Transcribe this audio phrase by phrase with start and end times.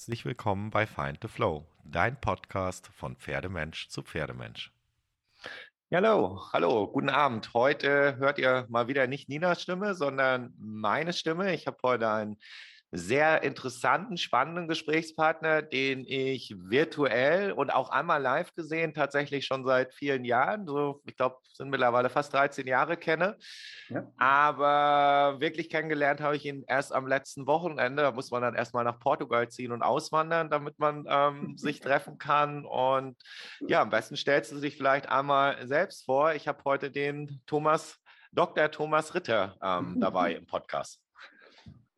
[0.00, 4.72] Herzlich willkommen bei Find the Flow, dein Podcast von Pferdemensch zu Pferdemensch.
[5.92, 7.52] Hallo, hallo, guten Abend.
[7.52, 11.52] Heute hört ihr mal wieder nicht Ninas Stimme, sondern meine Stimme.
[11.52, 12.38] Ich habe heute einen
[12.92, 19.94] sehr interessanten, spannenden Gesprächspartner, den ich virtuell und auch einmal live gesehen, tatsächlich schon seit
[19.94, 23.36] vielen Jahren, so ich glaube, sind mittlerweile fast 13 Jahre kenne.
[23.88, 24.10] Ja.
[24.16, 28.02] Aber wirklich kennengelernt habe ich ihn erst am letzten Wochenende.
[28.02, 32.18] Da muss man dann erstmal nach Portugal ziehen und auswandern, damit man ähm, sich treffen
[32.18, 32.64] kann.
[32.64, 33.16] Und
[33.60, 36.34] ja, am besten stellst du dich vielleicht einmal selbst vor.
[36.34, 38.00] Ich habe heute den Thomas,
[38.32, 38.70] Dr.
[38.70, 41.00] Thomas Ritter ähm, dabei im Podcast.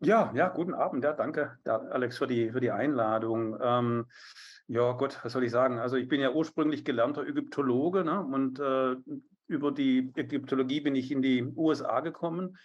[0.05, 1.05] Ja, ja, guten Abend.
[1.05, 3.56] Ja, danke, Alex, für die, für die Einladung.
[3.62, 4.06] Ähm,
[4.66, 5.79] ja, Gott, was soll ich sagen?
[5.79, 8.21] Also ich bin ja ursprünglich gelernter Ägyptologe ne?
[8.21, 8.96] und äh,
[9.46, 12.59] über die Ägyptologie bin ich in die USA gekommen.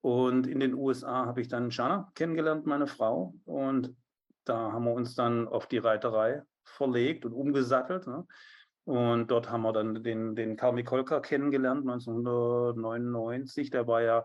[0.00, 3.34] Und in den USA habe ich dann Jana kennengelernt, meine Frau.
[3.44, 3.92] Und
[4.44, 8.06] da haben wir uns dann auf die Reiterei verlegt und umgesattelt.
[8.06, 8.24] Ne?
[8.84, 13.70] Und dort haben wir dann den, den Karl Mikolka kennengelernt, 1999.
[13.70, 14.24] Der war ja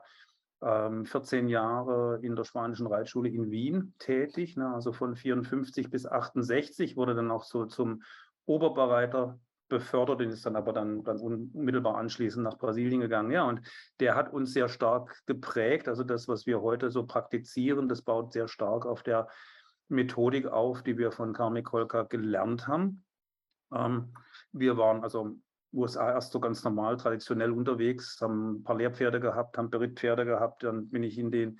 [0.61, 6.05] 14 ähm, Jahre in der spanischen Reitschule in Wien tätig, ne, also von 54 bis
[6.05, 8.03] 68, wurde dann auch so zum
[8.45, 9.39] Oberbereiter
[9.69, 13.31] befördert und ist dann aber dann, dann unmittelbar anschließend nach Brasilien gegangen.
[13.31, 13.61] Ja, und
[13.99, 15.87] der hat uns sehr stark geprägt.
[15.87, 19.29] Also das, was wir heute so praktizieren, das baut sehr stark auf der
[19.87, 23.03] Methodik auf, die wir von Carmi Kolka gelernt haben.
[23.73, 24.13] Ähm,
[24.51, 25.37] wir waren also
[25.73, 30.63] USA erst so ganz normal, traditionell unterwegs, haben ein paar Lehrpferde gehabt, haben Berittpferde gehabt.
[30.63, 31.59] Dann bin ich in, den,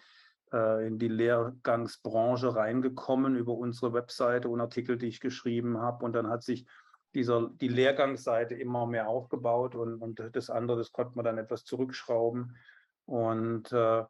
[0.52, 6.04] äh, in die Lehrgangsbranche reingekommen über unsere Webseite und Artikel, die ich geschrieben habe.
[6.06, 6.66] Und dann hat sich
[7.14, 11.64] dieser, die Lehrgangsseite immer mehr aufgebaut und, und das andere, das konnte man dann etwas
[11.64, 12.56] zurückschrauben.
[13.06, 14.04] Und äh,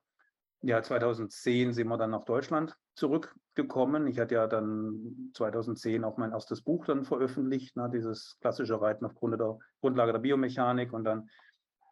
[0.61, 4.07] ja, 2010 sind wir dann nach Deutschland zurückgekommen.
[4.07, 9.05] Ich hatte ja dann 2010 auch mein erstes Buch dann veröffentlicht, ne, dieses klassische Reiten
[9.05, 10.93] auf Grunde der, Grundlage der Biomechanik.
[10.93, 11.29] Und dann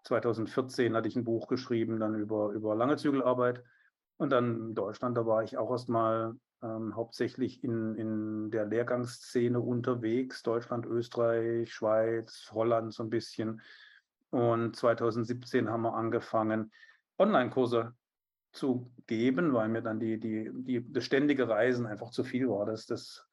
[0.03, 3.63] 2014 hatte ich ein Buch geschrieben, dann über, über lange Zügelarbeit.
[4.17, 9.59] Und dann in Deutschland, da war ich auch erstmal ähm, hauptsächlich in, in der Lehrgangsszene
[9.59, 13.61] unterwegs, Deutschland, Österreich, Schweiz, Holland so ein bisschen.
[14.29, 16.71] Und 2017 haben wir angefangen,
[17.17, 17.93] Online-Kurse
[18.59, 22.65] zu geben, weil mir dann die, die, die, das ständige Reisen einfach zu viel war.
[22.65, 23.25] Das, das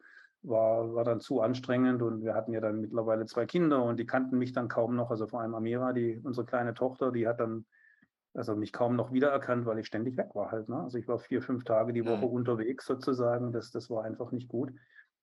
[0.42, 4.06] war, war dann zu anstrengend und wir hatten ja dann mittlerweile zwei Kinder und die
[4.06, 5.10] kannten mich dann kaum noch.
[5.10, 7.66] Also vor allem Amira, die, unsere kleine Tochter, die hat dann
[8.34, 10.69] also mich kaum noch wiedererkannt, weil ich ständig weg war halt.
[10.69, 10.76] Ne?
[10.76, 12.32] Also ich war vier, fünf Tage die Woche mhm.
[12.32, 13.50] unterwegs sozusagen.
[13.50, 14.72] Das, das war einfach nicht gut.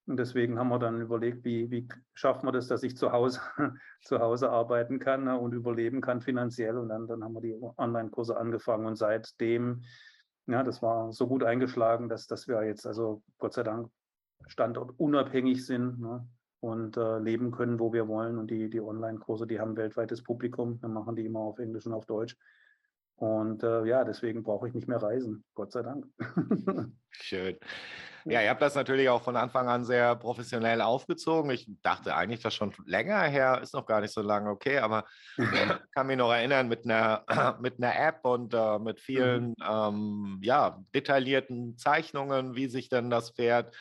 [0.06, 3.40] Und deswegen haben wir dann überlegt, wie, wie schaffen wir das, dass ich zu Hause,
[4.04, 6.78] zu Hause arbeiten kann ne, und überleben kann finanziell.
[6.78, 8.86] Und dann, dann haben wir die Online-Kurse angefangen.
[8.86, 9.84] Und seitdem,
[10.48, 13.90] ja, das war so gut eingeschlagen, dass, dass wir jetzt also Gott sei Dank
[14.48, 16.28] standortunabhängig sind ne,
[16.60, 18.38] und äh, leben können, wo wir wollen.
[18.38, 20.82] Und die, die Online-Kurse, die haben weltweites Publikum.
[20.82, 22.36] Wir machen die immer auf Englisch und auf Deutsch.
[23.16, 25.44] Und äh, ja, deswegen brauche ich nicht mehr reisen.
[25.54, 26.06] Gott sei Dank.
[27.12, 27.58] Schön.
[28.26, 31.52] Ja, ihr habt das natürlich auch von Anfang an sehr professionell aufgezogen.
[31.52, 35.06] Ich dachte eigentlich, das schon länger her, ist noch gar nicht so lange, okay, aber
[35.38, 35.46] ich
[35.94, 37.26] kann mich noch erinnern mit einer,
[37.62, 39.56] mit einer App und äh, mit vielen mhm.
[39.70, 43.76] ähm, ja, detaillierten Zeichnungen, wie sich denn das Pferd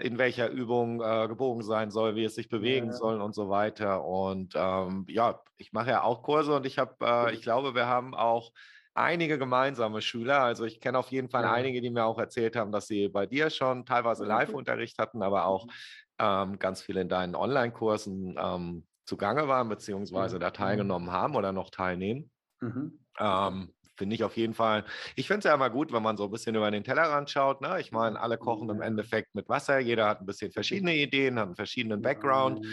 [0.00, 2.92] in welcher Übung äh, gebogen sein soll, wie es sich bewegen ja.
[2.92, 4.04] soll und so weiter.
[4.04, 7.86] Und ähm, ja, ich mache ja auch Kurse und ich habe, äh, ich glaube, wir
[7.86, 8.52] haben auch
[8.94, 10.40] einige gemeinsame Schüler.
[10.40, 11.52] Also ich kenne auf jeden Fall ja.
[11.52, 15.46] einige, die mir auch erzählt haben, dass sie bei dir schon teilweise Live-Unterricht hatten, aber
[15.46, 15.70] auch mhm.
[16.18, 21.70] ähm, ganz viele in deinen Online-Kursen ähm, zugange waren, beziehungsweise da teilgenommen haben oder noch
[21.70, 22.30] teilnehmen.
[22.60, 23.00] Mhm.
[23.18, 24.84] Ähm, finde ich auf jeden Fall.
[25.14, 27.60] Ich finde es ja immer gut, wenn man so ein bisschen über den Tellerrand schaut.
[27.60, 27.78] Ne?
[27.80, 29.78] Ich meine, alle kochen im Endeffekt mit Wasser.
[29.78, 32.66] Jeder hat ein bisschen verschiedene Ideen, hat einen verschiedenen Background,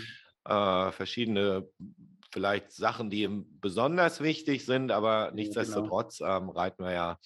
[0.46, 1.68] äh, verschiedene
[2.32, 7.18] vielleicht Sachen, die ihm besonders wichtig sind, aber nichtsdestotrotz ähm, reiten wir ja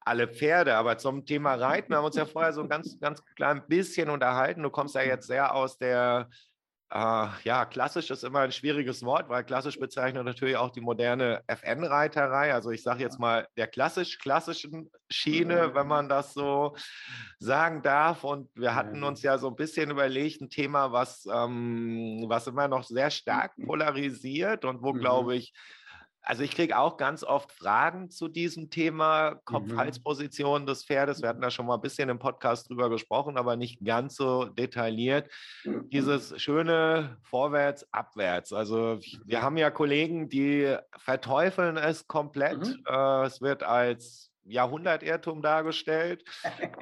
[0.00, 0.76] alle Pferde.
[0.76, 4.08] Aber zum Thema Reiten wir haben uns ja vorher so ein ganz, ganz klein bisschen
[4.08, 4.62] unterhalten.
[4.62, 6.30] Du kommst ja jetzt sehr aus der
[6.90, 11.42] Uh, ja, klassisch ist immer ein schwieriges Wort, weil klassisch bezeichnet natürlich auch die moderne
[11.46, 12.54] FN-Reiterei.
[12.54, 16.74] Also ich sage jetzt mal der klassisch-klassischen Schiene, wenn man das so
[17.38, 18.24] sagen darf.
[18.24, 22.68] Und wir hatten uns ja so ein bisschen überlegt, ein Thema, was, ähm, was immer
[22.68, 25.52] noch sehr stark polarisiert und wo, glaube ich,
[26.22, 30.66] also ich kriege auch ganz oft Fragen zu diesem Thema Kopf-Hals-Position mhm.
[30.66, 31.22] des Pferdes.
[31.22, 34.44] Wir hatten da schon mal ein bisschen im Podcast drüber gesprochen, aber nicht ganz so
[34.44, 35.30] detailliert.
[35.64, 38.52] Dieses schöne Vorwärts, Abwärts.
[38.52, 42.58] Also wir haben ja Kollegen, die verteufeln es komplett.
[42.58, 42.84] Mhm.
[42.86, 46.24] Äh, es wird als Jahrhundertirrtum dargestellt.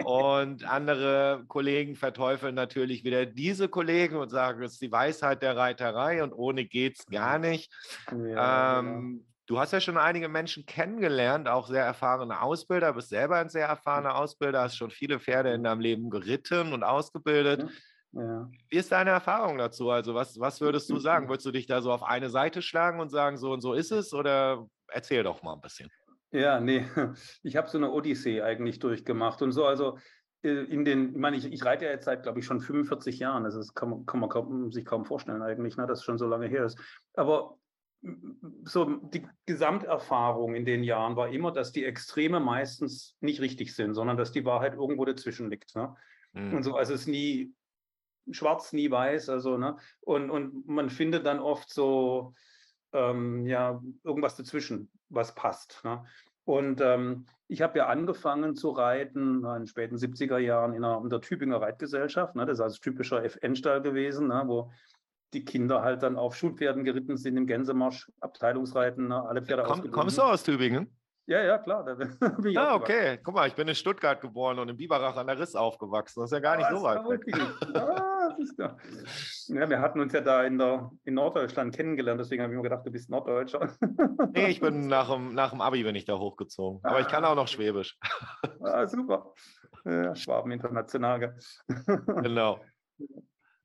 [0.04, 5.56] und andere Kollegen verteufeln natürlich wieder diese Kollegen und sagen, es ist die Weisheit der
[5.56, 7.72] Reiterei und ohne geht es gar nicht.
[8.10, 9.24] Ja, ähm, genau.
[9.48, 13.68] Du hast ja schon einige Menschen kennengelernt, auch sehr erfahrene Ausbilder, bist selber ein sehr
[13.68, 17.70] erfahrener Ausbilder, hast schon viele Pferde in deinem Leben geritten und ausgebildet.
[18.10, 18.50] Ja.
[18.70, 19.90] Wie ist deine Erfahrung dazu?
[19.90, 21.28] Also, was, was würdest du sagen?
[21.28, 23.92] Würdest du dich da so auf eine Seite schlagen und sagen, so und so ist
[23.92, 24.12] es?
[24.12, 25.90] Oder erzähl doch mal ein bisschen.
[26.36, 26.84] Ja, nee,
[27.42, 29.64] ich habe so eine Odyssee eigentlich durchgemacht und so.
[29.64, 29.98] Also,
[30.42, 33.18] äh, in den, ich meine, ich, ich reite ja jetzt seit, glaube ich, schon 45
[33.18, 33.44] Jahren.
[33.44, 36.26] Das ist, kann, kann man kaum, sich kaum vorstellen eigentlich, ne, dass es schon so
[36.26, 36.78] lange her ist.
[37.14, 37.58] Aber
[38.64, 43.94] so die Gesamterfahrung in den Jahren war immer, dass die Extreme meistens nicht richtig sind,
[43.94, 45.74] sondern dass die Wahrheit irgendwo dazwischen liegt.
[45.74, 45.96] Ne?
[46.34, 46.56] Mhm.
[46.56, 47.54] Und so, also es ist nie
[48.30, 49.76] schwarz, nie weiß, also, ne?
[50.00, 52.34] Und, und man findet dann oft so,
[52.92, 55.80] ähm, ja, irgendwas dazwischen, was passt.
[55.84, 56.04] Ne?
[56.44, 61.00] Und ähm, ich habe ja angefangen zu reiten in den späten 70er Jahren in der,
[61.02, 62.36] in der Tübinger Reitgesellschaft.
[62.36, 62.46] Ne?
[62.46, 64.42] Das ist also typischer FN-Stall gewesen, ne?
[64.46, 64.70] wo
[65.32, 69.90] die Kinder halt dann auf Schulpferden geritten sind im Gänsemarsch, Abteilungsreiten, ne, alle Pferde Komm,
[69.90, 70.88] Kommst du aus Tübingen?
[71.28, 71.84] Ja, ja, klar.
[72.56, 73.18] ah, okay.
[73.22, 76.20] Guck mal, ich bin in Stuttgart geboren und in Biberach an der Riss aufgewachsen.
[76.20, 77.20] Das ist ja gar nicht oh, so weit weg.
[77.74, 78.76] ah, ja.
[79.48, 82.62] ja, wir hatten uns ja da in, der, in Norddeutschland kennengelernt, deswegen habe ich mir
[82.62, 83.72] gedacht, du bist Norddeutscher.
[84.34, 86.78] nee, ich bin nach dem, nach dem Abi bin ich da hochgezogen.
[86.84, 87.98] Aber ich kann auch noch Schwäbisch.
[88.60, 89.32] ah, super.
[89.84, 91.36] Ja, Schwaben international.
[92.22, 92.60] genau.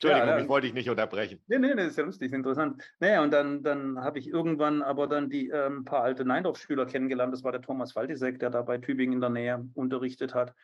[0.03, 1.39] Entschuldigung, ja, ich wollte dich nicht unterbrechen.
[1.47, 2.83] Nee, nee, das ist ja lustig, interessant.
[2.99, 7.31] Naja, und dann, dann habe ich irgendwann aber dann die ähm, paar alte Neindorf-Schüler kennengelernt.
[7.31, 10.55] Das war der Thomas Waldisek, der da bei Tübingen in der Nähe unterrichtet hat.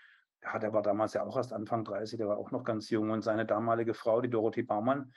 [0.44, 3.12] Ja, der war damals ja auch erst Anfang 30, der war auch noch ganz jung.
[3.12, 5.14] Und seine damalige Frau, die Dorothee Baumann,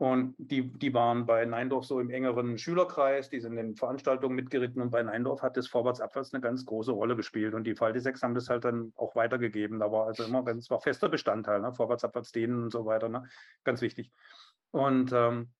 [0.00, 4.80] und die, die waren bei Neindorf so im engeren Schülerkreis, die sind in Veranstaltungen mitgeritten
[4.80, 7.52] und bei Neindorf hat das Vorwärts-Abwärts eine ganz große Rolle gespielt.
[7.52, 9.78] Und die Faldi-Sechs haben das halt dann auch weitergegeben.
[9.78, 11.74] Da war also immer, es war fester Bestandteil, ne?
[11.74, 13.28] Vorwärts-Abwärts dehnen und so weiter, ne?
[13.62, 14.10] ganz wichtig.
[14.70, 15.50] Und ähm,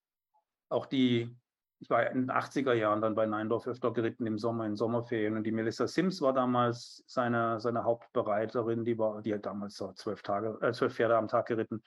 [0.70, 1.36] auch die,
[1.80, 5.36] ich war in den 80er Jahren dann bei Neindorf öfter geritten im Sommer, in Sommerferien.
[5.36, 9.92] Und die Melissa Sims war damals seine, seine Hauptbereiterin, die war, die hat damals so
[9.92, 11.82] zwölf Tage, äh, zwölf Pferde am Tag geritten.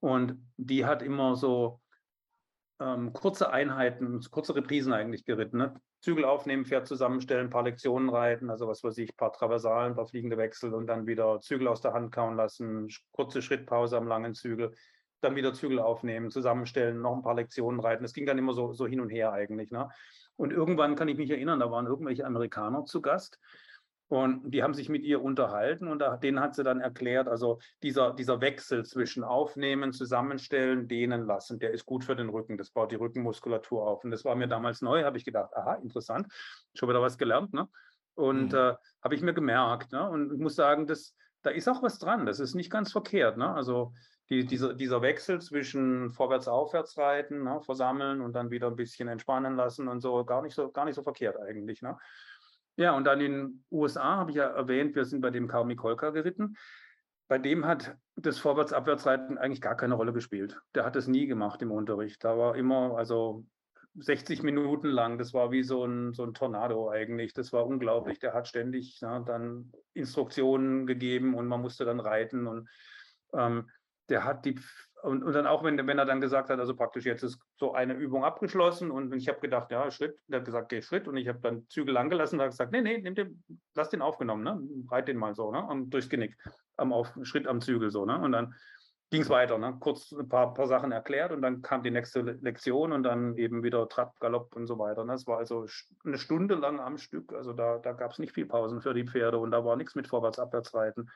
[0.00, 1.80] Und die hat immer so
[2.80, 5.58] ähm, kurze Einheiten, kurze Reprisen eigentlich geritten.
[5.58, 5.80] Ne?
[6.00, 9.92] Zügel aufnehmen, Pferd zusammenstellen, ein paar Lektionen reiten, also was weiß ich, ein paar Traversalen,
[9.92, 13.96] ein paar fliegende Wechsel und dann wieder Zügel aus der Hand kauen lassen, kurze Schrittpause
[13.96, 14.72] am langen Zügel,
[15.20, 18.02] dann wieder Zügel aufnehmen, zusammenstellen, noch ein paar Lektionen reiten.
[18.02, 19.70] Das ging dann immer so, so hin und her eigentlich.
[19.70, 19.88] Ne?
[20.36, 23.40] Und irgendwann kann ich mich erinnern, da waren irgendwelche Amerikaner zu Gast
[24.08, 27.58] und die haben sich mit ihr unterhalten und da, denen hat sie dann erklärt, also
[27.82, 32.56] dieser, dieser Wechsel zwischen Aufnehmen, Zusammenstellen, Dehnen lassen, der ist gut für den Rücken.
[32.56, 34.04] Das baut die Rückenmuskulatur auf.
[34.04, 36.32] Und das war mir damals neu, habe ich gedacht, aha, interessant,
[36.74, 37.52] schon wieder was gelernt.
[37.52, 37.68] Ne?
[38.14, 38.58] Und mhm.
[38.58, 39.90] äh, habe ich mir gemerkt.
[39.90, 40.08] Ne?
[40.08, 42.26] Und ich muss sagen, das, da ist auch was dran.
[42.26, 43.36] Das ist nicht ganz verkehrt.
[43.36, 43.52] Ne?
[43.52, 43.92] Also
[44.30, 47.60] die, dieser, dieser Wechsel zwischen vorwärts-aufwärts reiten, ne?
[47.60, 50.94] versammeln und dann wieder ein bisschen entspannen lassen und so, gar nicht so, gar nicht
[50.94, 51.82] so verkehrt eigentlich.
[51.82, 51.96] Ne?
[52.76, 55.64] Ja, und dann in den USA habe ich ja erwähnt, wir sind bei dem Karl
[55.64, 56.56] Mikolka geritten.
[57.28, 60.60] Bei dem hat das Vorwärts-Abwärtsreiten eigentlich gar keine Rolle gespielt.
[60.74, 62.22] Der hat es nie gemacht im Unterricht.
[62.22, 63.44] Da war immer, also
[63.98, 67.32] 60 Minuten lang, das war wie so ein, so ein Tornado eigentlich.
[67.32, 68.18] Das war unglaublich.
[68.18, 72.46] Der hat ständig na, dann Instruktionen gegeben und man musste dann reiten.
[72.46, 72.68] Und
[73.32, 73.70] ähm,
[74.08, 74.60] der hat die
[75.02, 77.74] und, und dann auch, wenn, wenn er dann gesagt hat, also praktisch jetzt ist so
[77.74, 81.16] eine Übung abgeschlossen und ich habe gedacht, ja, Schritt, der hat gesagt, geh Schritt und
[81.16, 84.42] ich habe dann Zügel angelassen und hat gesagt, nee, nee, nimm den, lass den aufgenommen,
[84.42, 84.60] ne?
[84.90, 85.64] Reit den mal so, ne?
[85.64, 86.36] Und durchs Genick,
[86.76, 88.18] am auf, Schritt am Zügel so, ne?
[88.18, 88.54] Und dann
[89.10, 89.76] ging es weiter, ne?
[89.80, 93.62] Kurz ein paar, paar Sachen erklärt und dann kam die nächste Lektion und dann eben
[93.62, 95.04] wieder Trab, Galopp und so weiter.
[95.04, 95.12] Ne?
[95.12, 95.66] Das war also
[96.04, 99.06] eine Stunde lang am Stück, also da, da gab es nicht viel Pausen für die
[99.06, 101.10] Pferde und da war nichts mit Vorwärts, Abwärts reiten.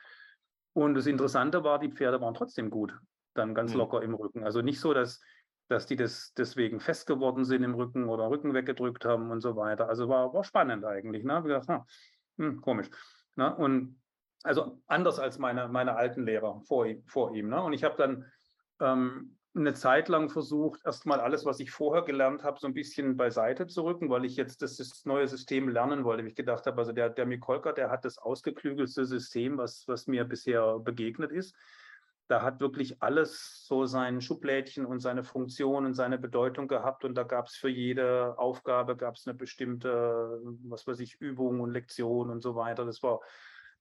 [0.73, 2.93] Und das Interessante war, die Pferde waren trotzdem gut
[3.33, 3.79] dann ganz mhm.
[3.79, 4.43] locker im Rücken.
[4.43, 5.21] Also nicht so, dass,
[5.67, 9.55] dass die das deswegen fest geworden sind im Rücken oder Rücken weggedrückt haben und so
[9.55, 9.87] weiter.
[9.87, 11.23] Also war, war spannend eigentlich.
[11.23, 11.37] Ne?
[11.37, 11.83] Ich gedacht, hm,
[12.37, 12.89] hm, komisch.
[13.35, 13.55] Ne?
[13.55, 14.01] Und
[14.43, 17.03] also anders als meine, meine alten Lehrer vor ihm.
[17.05, 17.61] Vor ihm ne?
[17.61, 18.25] Und ich habe dann
[18.79, 23.17] ähm, eine Zeit lang versucht, erstmal alles, was ich vorher gelernt habe, so ein bisschen
[23.17, 26.25] beiseite zu rücken, weil ich jetzt das, neue System lernen wollte.
[26.25, 30.23] Ich gedacht habe, also der, der Mikolka, der hat das ausgeklügelste System, was, was mir
[30.23, 31.55] bisher begegnet ist
[32.31, 37.03] da hat wirklich alles so sein Schublädchen und seine Funktion und seine Bedeutung gehabt.
[37.03, 41.59] Und da gab es für jede Aufgabe gab es eine bestimmte, was weiß ich, Übung
[41.59, 42.85] und Lektion und so weiter.
[42.85, 43.19] Das war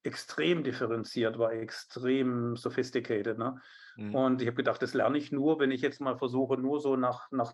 [0.02, 3.38] extrem differenziert, war extrem sophisticated.
[3.38, 3.60] Ne?
[3.96, 4.14] Mhm.
[4.16, 6.96] Und ich habe gedacht, das lerne ich nur, wenn ich jetzt mal versuche, nur so
[6.96, 7.52] nach, nach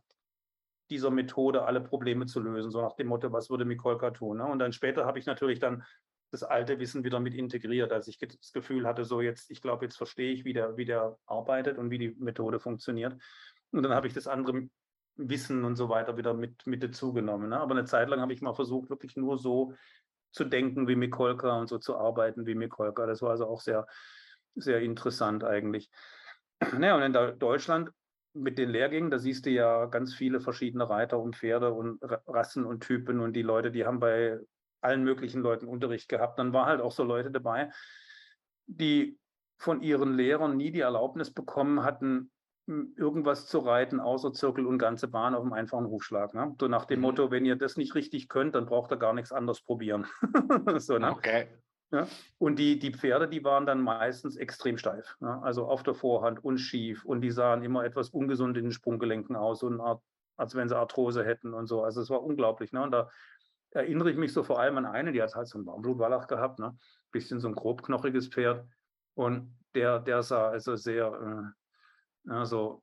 [0.88, 4.38] dieser Methode alle Probleme zu lösen, so nach dem Motto, was würde Mikolka tun.
[4.38, 4.46] Ne?
[4.46, 5.84] Und dann später habe ich natürlich dann
[6.30, 9.84] das alte Wissen wieder mit integriert, als ich das Gefühl hatte, so jetzt, ich glaube,
[9.84, 13.14] jetzt verstehe ich, wie der, wie der arbeitet und wie die Methode funktioniert.
[13.70, 14.68] Und dann habe ich das andere
[15.16, 17.50] Wissen und so weiter wieder mit, mit dazugenommen.
[17.50, 17.60] Ne?
[17.60, 19.74] Aber eine Zeit lang habe ich mal versucht, wirklich nur so
[20.32, 23.06] zu denken wie Mikolka und so zu arbeiten wie Mikolka.
[23.06, 23.86] Das war also auch sehr,
[24.54, 25.90] sehr interessant eigentlich.
[26.60, 27.90] Naja, und in Deutschland
[28.34, 32.66] mit den Lehrgängen, da siehst du ja ganz viele verschiedene Reiter und Pferde und Rassen
[32.66, 34.38] und Typen und die Leute, die haben bei
[34.86, 36.38] allen möglichen Leuten Unterricht gehabt.
[36.38, 37.70] Dann war halt auch so Leute dabei,
[38.66, 39.18] die
[39.58, 42.30] von ihren Lehrern nie die Erlaubnis bekommen hatten,
[42.66, 46.34] irgendwas zu reiten, außer Zirkel und ganze Bahn auf dem einfachen Hufschlag.
[46.34, 46.54] Ne?
[46.60, 47.02] So nach dem mhm.
[47.02, 50.06] Motto, wenn ihr das nicht richtig könnt, dann braucht ihr gar nichts anderes probieren.
[50.78, 51.12] so, ne?
[51.12, 51.46] Okay.
[51.92, 52.08] Ja?
[52.38, 55.16] Und die, die Pferde, die waren dann meistens extrem steif.
[55.20, 55.40] Ne?
[55.42, 57.04] Also auf der Vorhand und schief.
[57.04, 60.02] Und die sahen immer etwas ungesund in den Sprunggelenken aus, so eine Art,
[60.36, 61.84] als wenn sie Arthrose hätten und so.
[61.84, 62.72] Also es war unglaublich.
[62.72, 62.82] Ne?
[62.82, 63.08] Und da
[63.76, 66.58] erinnere ich mich so vor allem an eine, die hat halt so einen Warmblutwallach gehabt,
[66.58, 66.76] ne?
[67.12, 68.66] bisschen so ein grobknochiges Pferd.
[69.14, 71.54] Und der, der sah also sehr,
[72.26, 72.82] äh, also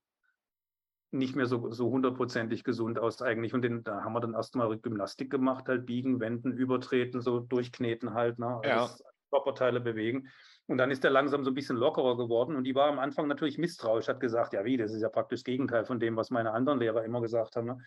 [1.12, 3.54] nicht mehr so, so hundertprozentig gesund aus eigentlich.
[3.54, 8.14] Und den, da haben wir dann erstmal Gymnastik gemacht, halt biegen, wenden, übertreten, so durchkneten
[8.14, 8.62] halt, ne?
[8.64, 8.90] Ja.
[9.30, 10.30] Körperteile bewegen.
[10.68, 12.56] Und dann ist er langsam so ein bisschen lockerer geworden.
[12.56, 15.40] Und die war am Anfang natürlich misstrauisch, hat gesagt, ja wie, das ist ja praktisch
[15.40, 17.68] das Gegenteil von dem, was meine anderen Lehrer immer gesagt haben.
[17.68, 17.78] Ne?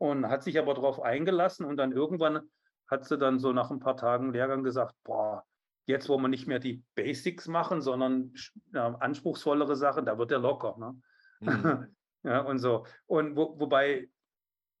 [0.00, 2.48] Und hat sich aber darauf eingelassen und dann irgendwann
[2.88, 5.44] hat sie dann so nach ein paar Tagen Lehrgang gesagt, boah,
[5.84, 8.32] jetzt wollen wir nicht mehr die Basics machen, sondern
[8.72, 10.76] ja, anspruchsvollere Sachen, da wird er locker.
[10.78, 11.00] Ne?
[11.40, 11.96] Mhm.
[12.22, 12.84] Ja, und so.
[13.06, 14.10] Und wo, wobei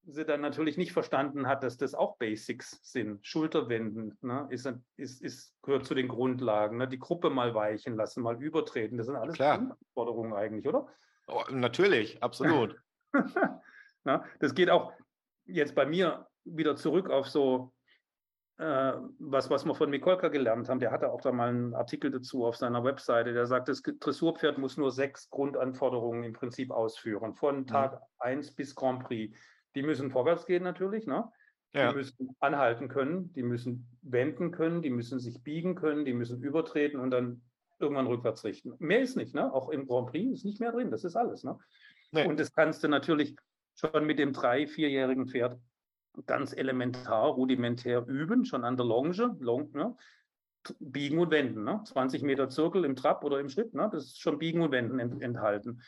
[0.04, 3.26] sie dann natürlich nicht verstanden hat, dass das auch Basics sind.
[3.26, 6.76] Schulterwenden ne, ist, ist, ist, gehört zu den Grundlagen.
[6.76, 6.86] Ne?
[6.86, 8.98] Die Gruppe mal weichen lassen, mal übertreten.
[8.98, 10.86] Das sind alles Anforderungen eigentlich, oder?
[11.28, 12.76] Oh, natürlich, absolut.
[14.04, 14.92] Na, das geht auch
[15.46, 17.72] jetzt bei mir wieder zurück auf so
[18.60, 22.10] äh, was, was wir von Mikolka gelernt haben, der hatte auch da mal einen Artikel
[22.10, 27.34] dazu auf seiner Webseite, der sagt, das Dressurpferd muss nur sechs Grundanforderungen im Prinzip ausführen,
[27.34, 27.66] von mhm.
[27.66, 27.98] Tag mhm.
[28.18, 29.34] 1 bis Grand Prix.
[29.74, 31.24] Die müssen vorwärts gehen natürlich, ne?
[31.72, 31.90] Ja.
[31.90, 36.42] Die müssen anhalten können, die müssen wenden können, die müssen sich biegen können, die müssen
[36.42, 37.40] übertreten und dann
[37.78, 38.74] irgendwann rückwärts richten.
[38.78, 39.50] Mehr ist nicht, ne?
[39.54, 41.58] Auch im Grand Prix ist nicht mehr drin, das ist alles, ne?
[42.12, 42.26] Nee.
[42.26, 43.36] Und das kannst du natürlich
[43.80, 45.58] schon mit dem drei-, vierjährigen Pferd
[46.26, 49.96] ganz elementar, rudimentär üben, schon an der Longe, Long, ne?
[50.78, 51.64] Biegen und Wenden.
[51.64, 51.80] Ne?
[51.84, 53.88] 20 Meter Zirkel im Trab oder im Schritt, ne?
[53.90, 55.80] das ist schon Biegen und Wenden ent enthalten.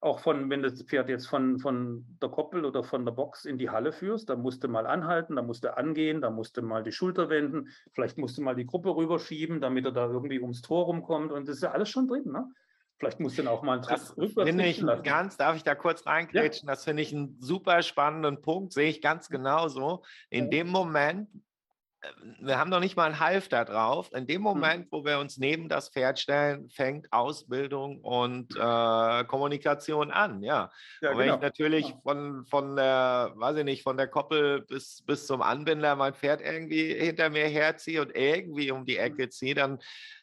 [0.00, 3.58] Auch von, wenn das Pferd jetzt von, von der Koppel oder von der Box in
[3.58, 6.62] die Halle führst, da musst du mal anhalten, da musst du angehen, da musst du
[6.62, 10.40] mal die Schulter wenden, vielleicht musst du mal die Gruppe rüberschieben, damit er da irgendwie
[10.40, 11.32] ums Tor rumkommt.
[11.32, 12.24] Und das ist ja alles schon drin.
[12.24, 12.50] Ne?
[12.98, 14.00] Vielleicht muss dann auch mal ein Tritt
[14.34, 15.02] finde ich lassen.
[15.02, 16.68] ganz, darf ich da kurz reingrätschen?
[16.68, 16.74] Ja.
[16.74, 20.04] Das finde ich einen super spannenden Punkt, sehe ich ganz genauso.
[20.30, 20.50] In ja.
[20.50, 21.28] dem Moment,
[22.40, 24.10] wir haben noch nicht mal einen Half da drauf.
[24.12, 24.42] In dem hm.
[24.42, 30.42] Moment, wo wir uns neben das Pferd stellen, fängt Ausbildung und äh, Kommunikation an.
[30.42, 30.70] Ja.
[31.00, 31.36] ja und wenn genau.
[31.36, 32.00] ich natürlich ja.
[32.02, 36.40] von, von der, weiß ich nicht, von der Koppel bis, bis zum Anbinder mein Pferd
[36.40, 39.04] irgendwie hinter mir herziehe und irgendwie um die hm.
[39.04, 39.78] Ecke ziehe, dann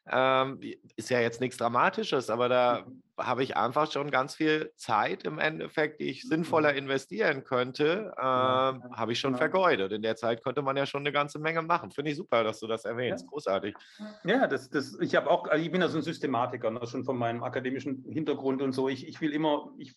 [0.09, 0.59] ähm,
[0.95, 3.01] ist ja jetzt nichts Dramatisches, aber da mhm.
[3.25, 6.79] Habe ich einfach schon ganz viel Zeit im Endeffekt, die ich sinnvoller mhm.
[6.79, 9.39] investieren könnte, äh, habe ich schon genau.
[9.39, 9.91] vergeudet.
[9.91, 11.91] In der Zeit könnte man ja schon eine ganze Menge machen.
[11.91, 13.25] Finde ich super, dass du das erwähnst.
[13.25, 13.29] Ja.
[13.29, 13.75] Großartig.
[14.23, 17.03] Ja, das, das, ich habe auch, also ich bin ja so ein Systematiker, ne, schon
[17.03, 18.89] von meinem akademischen Hintergrund und so.
[18.89, 19.95] Ich, ich will immer, ich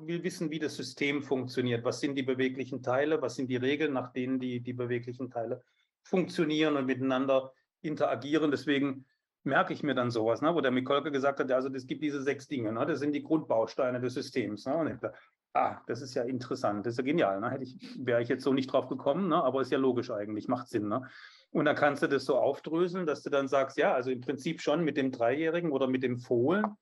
[0.00, 1.84] will wissen, wie das System funktioniert.
[1.84, 3.20] Was sind die beweglichen Teile?
[3.22, 5.62] Was sind die Regeln, nach denen die, die beweglichen Teile
[6.02, 8.50] funktionieren und miteinander interagieren?
[8.50, 9.06] Deswegen
[9.42, 12.22] merke ich mir dann sowas, ne, wo der Mikolke gesagt hat, also es gibt diese
[12.22, 14.66] sechs Dinge, ne, das sind die Grundbausteine des Systems.
[14.66, 15.16] Ne, und ich dachte,
[15.54, 17.40] ah, das ist ja interessant, das ist ja genial.
[17.40, 20.10] Ne, hätte ich, wäre ich jetzt so nicht drauf gekommen, ne, aber ist ja logisch
[20.10, 20.88] eigentlich, macht Sinn.
[20.88, 21.02] Ne.
[21.50, 24.60] Und dann kannst du das so aufdröseln, dass du dann sagst, ja, also im Prinzip
[24.60, 26.76] schon mit dem Dreijährigen oder mit dem Fohlen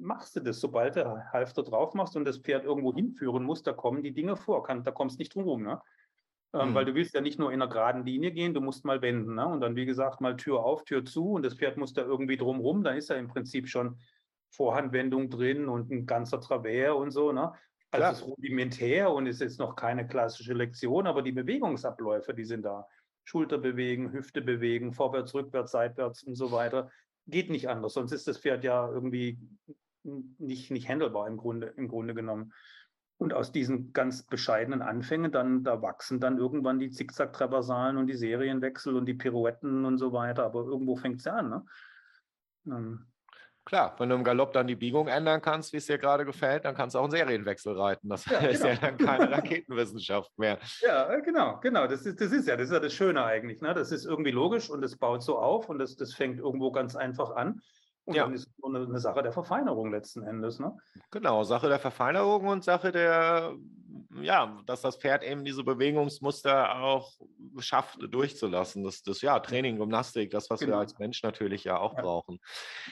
[0.00, 3.72] machst du das, sobald du Halfter drauf machst und das Pferd irgendwo hinführen muss, da
[3.72, 5.62] kommen die Dinge vor, kann, da kommst du nicht drum rum.
[5.64, 5.80] Ne?
[6.54, 6.74] Ähm, mhm.
[6.74, 9.34] Weil du willst ja nicht nur in einer geraden Linie gehen, du musst mal wenden.
[9.34, 9.46] Ne?
[9.46, 12.36] Und dann, wie gesagt, mal Tür auf, Tür zu und das Pferd muss da irgendwie
[12.36, 12.82] drumrum.
[12.82, 13.98] Da ist ja im Prinzip schon
[14.50, 17.32] Vorhandwendung drin und ein ganzer Travers und so.
[17.32, 17.52] Ne?
[17.90, 22.44] Also es ist rudimentär und ist jetzt noch keine klassische Lektion, aber die Bewegungsabläufe, die
[22.44, 22.86] sind da.
[23.24, 26.90] Schulter bewegen, Hüfte bewegen, vorwärts, rückwärts, seitwärts und so weiter.
[27.26, 29.38] Geht nicht anders, sonst ist das Pferd ja irgendwie
[30.02, 32.54] nicht, nicht handelbar im Grunde, im Grunde genommen.
[33.18, 38.16] Und aus diesen ganz bescheidenen Anfängen, dann, da wachsen dann irgendwann die Zickzack-Traversalen und die
[38.16, 40.44] Serienwechsel und die Pirouetten und so weiter.
[40.44, 41.50] Aber irgendwo fängt es ja an.
[41.50, 41.64] Ne?
[42.66, 43.06] Ähm.
[43.64, 46.64] Klar, wenn du im Galopp dann die Biegung ändern kannst, wie es dir gerade gefällt,
[46.64, 48.08] dann kannst du auch einen Serienwechsel reiten.
[48.08, 48.72] Das ja, ist genau.
[48.72, 50.58] ja dann keine Raketenwissenschaft mehr.
[50.80, 51.86] Ja, genau, genau.
[51.86, 53.60] Das ist, das ist ja, das ist ja das Schöne eigentlich.
[53.60, 53.74] Ne?
[53.74, 56.96] Das ist irgendwie logisch und es baut so auf und das, das fängt irgendwo ganz
[56.96, 57.60] einfach an.
[58.08, 58.24] Und ja.
[58.24, 60.58] dann ist es nur eine, eine, Sache der Verfeinerung letzten Endes.
[60.58, 60.74] Ne?
[61.10, 63.54] Genau, Sache der Verfeinerung und Sache der,
[64.22, 67.12] ja, dass das Pferd eben diese Bewegungsmuster auch
[67.58, 68.82] schafft durchzulassen.
[68.82, 70.76] Das, das ja, Training, Gymnastik, das, was genau.
[70.76, 72.00] wir als Mensch natürlich ja auch ja.
[72.00, 72.40] brauchen.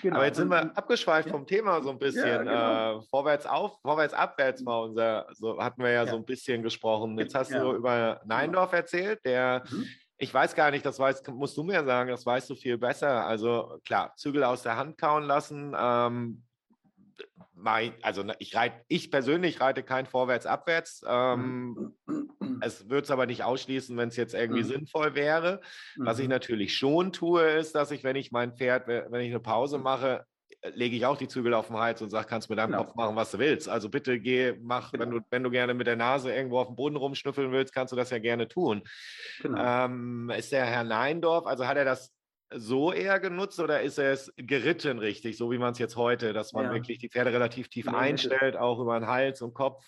[0.03, 0.17] Genau.
[0.17, 1.33] Aber jetzt sind wir abgeschweift ja.
[1.33, 2.41] vom Thema so ein bisschen.
[2.41, 2.99] Genau.
[2.99, 7.19] Äh, vorwärts auf, vorwärts abwärts mal unser, so hatten wir ja, so ein bisschen gesprochen.
[7.19, 8.35] Jetzt hast du über genau.
[8.35, 9.87] Neindorf erzählt, der mhm
[10.19, 13.27] ich weiß gar nicht, das weißt, musst du mir sagen, das weißt du viel besser.
[13.27, 15.75] Also klar, Zügel aus der Hand kauen lassen.
[15.79, 16.43] Ähm,
[17.55, 21.05] mein, also ich reite, ich persönlich reite kein Vorwärts-Abwärts.
[21.07, 22.61] Ähm, mhm.
[22.61, 24.69] es würde es aber nicht ausschließen, wenn es jetzt irgendwie mhm.
[24.69, 25.61] sinnvoll wäre.
[25.97, 26.33] Was ich mhm.
[26.33, 30.25] natürlich schon tue, ist, dass ich, wenn ich mein Pferd, wenn ich eine Pause mache,
[30.75, 32.85] lege ich auch die Zügel auf den Hals und sage, kannst mit deinem genau.
[32.85, 33.69] Kopf machen, was du willst.
[33.69, 35.05] Also bitte geh, mach, genau.
[35.05, 37.93] wenn, du, wenn du gerne mit der Nase irgendwo auf dem Boden rumschnüffeln willst, kannst
[37.93, 38.83] du das ja gerne tun.
[39.43, 39.85] Genau.
[39.85, 42.13] Ähm, ist der Herr Neindorf, also hat er das
[42.55, 46.33] so eher genutzt oder ist er es geritten richtig, so wie man es jetzt heute,
[46.33, 46.73] dass man ja.
[46.73, 49.83] wirklich die Pferde relativ tief nee, einstellt, auch über den Hals und Kopf?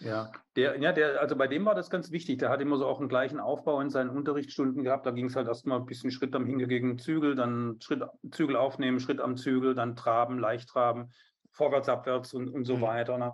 [0.00, 2.38] Ja, der, ja, der, also bei dem war das ganz wichtig.
[2.38, 5.06] Der hat immer so auch einen gleichen Aufbau in seinen Unterrichtsstunden gehabt.
[5.06, 8.56] Da ging es halt erstmal ein bisschen Schritt am Hinge gegen Zügel, dann Schritt, Zügel
[8.56, 11.12] aufnehmen, Schritt am Zügel, dann Traben, leicht traben,
[11.52, 12.82] vorwärts, abwärts und, und so mhm.
[12.82, 13.18] weiter.
[13.18, 13.32] Ne?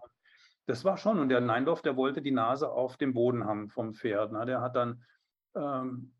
[0.67, 1.19] Das war schon.
[1.19, 4.33] Und der Neindorf, der wollte die Nase auf dem Boden haben vom Pferd.
[4.33, 4.45] Ne?
[4.45, 5.02] Der hat dann
[5.57, 6.12] ähm,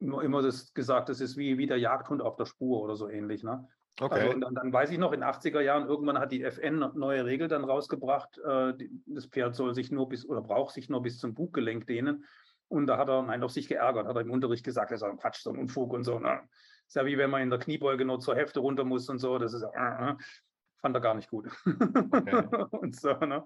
[0.00, 3.42] immer das gesagt, das ist wie, wie der Jagdhund auf der Spur oder so ähnlich.
[3.42, 3.66] Ne?
[4.00, 4.14] Okay.
[4.14, 6.84] Also, und dann, dann, weiß ich noch, in den 80er Jahren, irgendwann hat die FN
[6.94, 8.74] neue Regel dann rausgebracht, äh,
[9.06, 12.24] das Pferd soll sich nur bis oder braucht sich nur bis zum Buggelenk dehnen.
[12.68, 15.08] Und da hat er nein, auf sich geärgert, hat er im Unterricht gesagt, das ist
[15.08, 16.18] ein Quatsch, so ein Unfug und so.
[16.18, 16.40] Ne?
[16.88, 19.38] Ist ja wie wenn man in der Kniebeuge nur zur Hälfte runter muss und so.
[19.38, 20.14] Das ist äh, äh,
[20.78, 21.48] fand er gar nicht gut.
[21.64, 22.44] Okay.
[22.72, 23.44] und so, ne?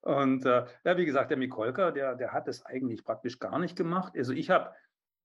[0.00, 3.74] Und äh, ja, wie gesagt, der Mikolka, der, der hat das eigentlich praktisch gar nicht
[3.74, 4.12] gemacht.
[4.16, 4.70] Also ich habe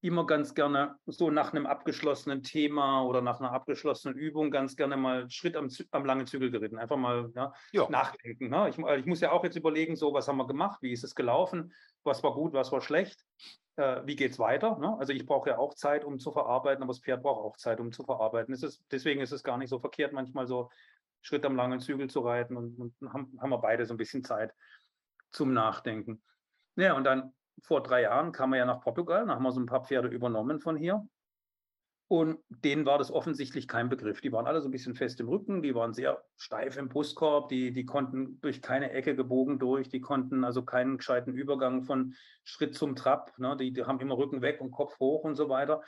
[0.02, 4.96] immer ganz gerne so nach einem abgeschlossenen Thema oder nach einer abgeschlossenen Übung ganz gerne
[4.96, 6.78] mal Schritt am, am langen Zügel geritten.
[6.78, 7.52] Einfach mal ja,
[7.90, 8.48] nachdenken.
[8.48, 8.70] Ne?
[8.70, 11.14] Ich, ich, muss ja auch jetzt überlegen, so was haben wir gemacht, wie ist es
[11.14, 13.26] gelaufen, was war gut, was war schlecht,
[13.76, 14.78] äh, wie geht es weiter.
[14.78, 14.96] Ne?
[14.98, 17.78] Also ich brauche ja auch Zeit, um zu verarbeiten, aber das Pferd braucht auch Zeit,
[17.78, 18.54] um zu verarbeiten.
[18.54, 20.70] Ist, deswegen ist es gar nicht so verkehrt, manchmal so
[21.20, 24.24] Schritt am langen Zügel zu reiten und, und haben, haben wir beide so ein bisschen
[24.24, 24.54] Zeit
[25.30, 26.22] zum Nachdenken.
[26.76, 29.60] Ja, und dann vor drei Jahren kam er ja nach Portugal, da haben wir so
[29.60, 31.06] ein paar Pferde übernommen von hier.
[32.12, 34.20] Und denen war das offensichtlich kein Begriff.
[34.20, 37.48] Die waren alle so ein bisschen fest im Rücken, die waren sehr steif im Brustkorb,
[37.48, 42.14] die, die konnten durch keine Ecke gebogen durch, die konnten also keinen gescheiten Übergang von
[42.42, 43.38] Schritt zum Trab.
[43.38, 43.56] Ne?
[43.56, 45.82] Die, die haben immer Rücken weg und Kopf hoch und so weiter.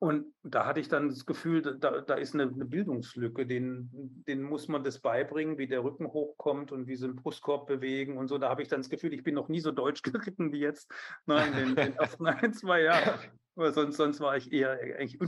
[0.00, 3.90] Und da hatte ich dann das Gefühl, da, da ist eine, eine Bildungslücke, den,
[4.26, 8.16] den muss man das beibringen, wie der Rücken hochkommt und wie sie den Brustkorb bewegen
[8.16, 8.38] und so.
[8.38, 10.90] Da habe ich dann das Gefühl, ich bin noch nie so deutsch geritten wie jetzt
[11.26, 13.20] Nein, in den, den ersten ein, zwei Jahren.
[13.56, 15.20] Aber sonst, sonst war ich eher eigentlich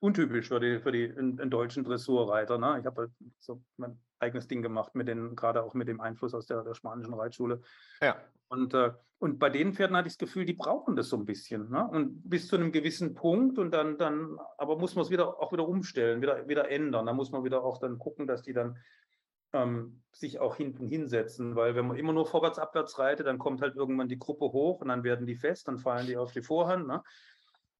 [0.00, 2.58] untypisch für, die, für die, einen, einen deutschen Dressurreiter.
[2.58, 2.80] Ne?
[2.80, 6.34] Ich habe halt so mein eigenes Ding gemacht, mit den, gerade auch mit dem Einfluss
[6.34, 7.62] aus der, der spanischen Reitschule.
[8.02, 8.16] Ja.
[8.52, 11.24] Und, äh, und bei den Pferden hatte ich das Gefühl, die brauchen das so ein
[11.24, 11.70] bisschen.
[11.70, 11.88] Ne?
[11.88, 15.52] Und bis zu einem gewissen Punkt und dann, dann aber muss man es wieder auch
[15.52, 17.06] wieder umstellen, wieder, wieder ändern.
[17.06, 18.76] Da muss man wieder auch dann gucken, dass die dann
[19.54, 23.62] ähm, sich auch hinten hinsetzen, weil wenn man immer nur vorwärts, abwärts reitet, dann kommt
[23.62, 26.42] halt irgendwann die Gruppe hoch und dann werden die fest, dann fallen die auf die
[26.42, 26.86] Vorhand.
[26.86, 27.02] Ne?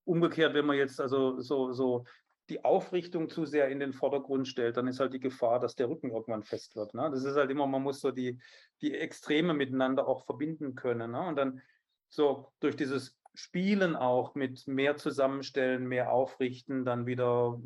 [0.05, 2.05] Umgekehrt, wenn man jetzt also so, so
[2.53, 5.89] die Aufrichtung zu sehr in den Vordergrund stellt, dann ist halt die Gefahr, dass der
[5.89, 6.93] Rücken irgendwann fest wird.
[6.93, 7.09] Ne?
[7.11, 8.39] Das ist halt immer, man muss so die,
[8.83, 11.13] die Extreme miteinander auch verbinden können.
[11.13, 11.27] Ne?
[11.27, 11.63] Und dann
[12.11, 17.59] so durch dieses Spielen auch mit mehr zusammenstellen, mehr aufrichten, dann wieder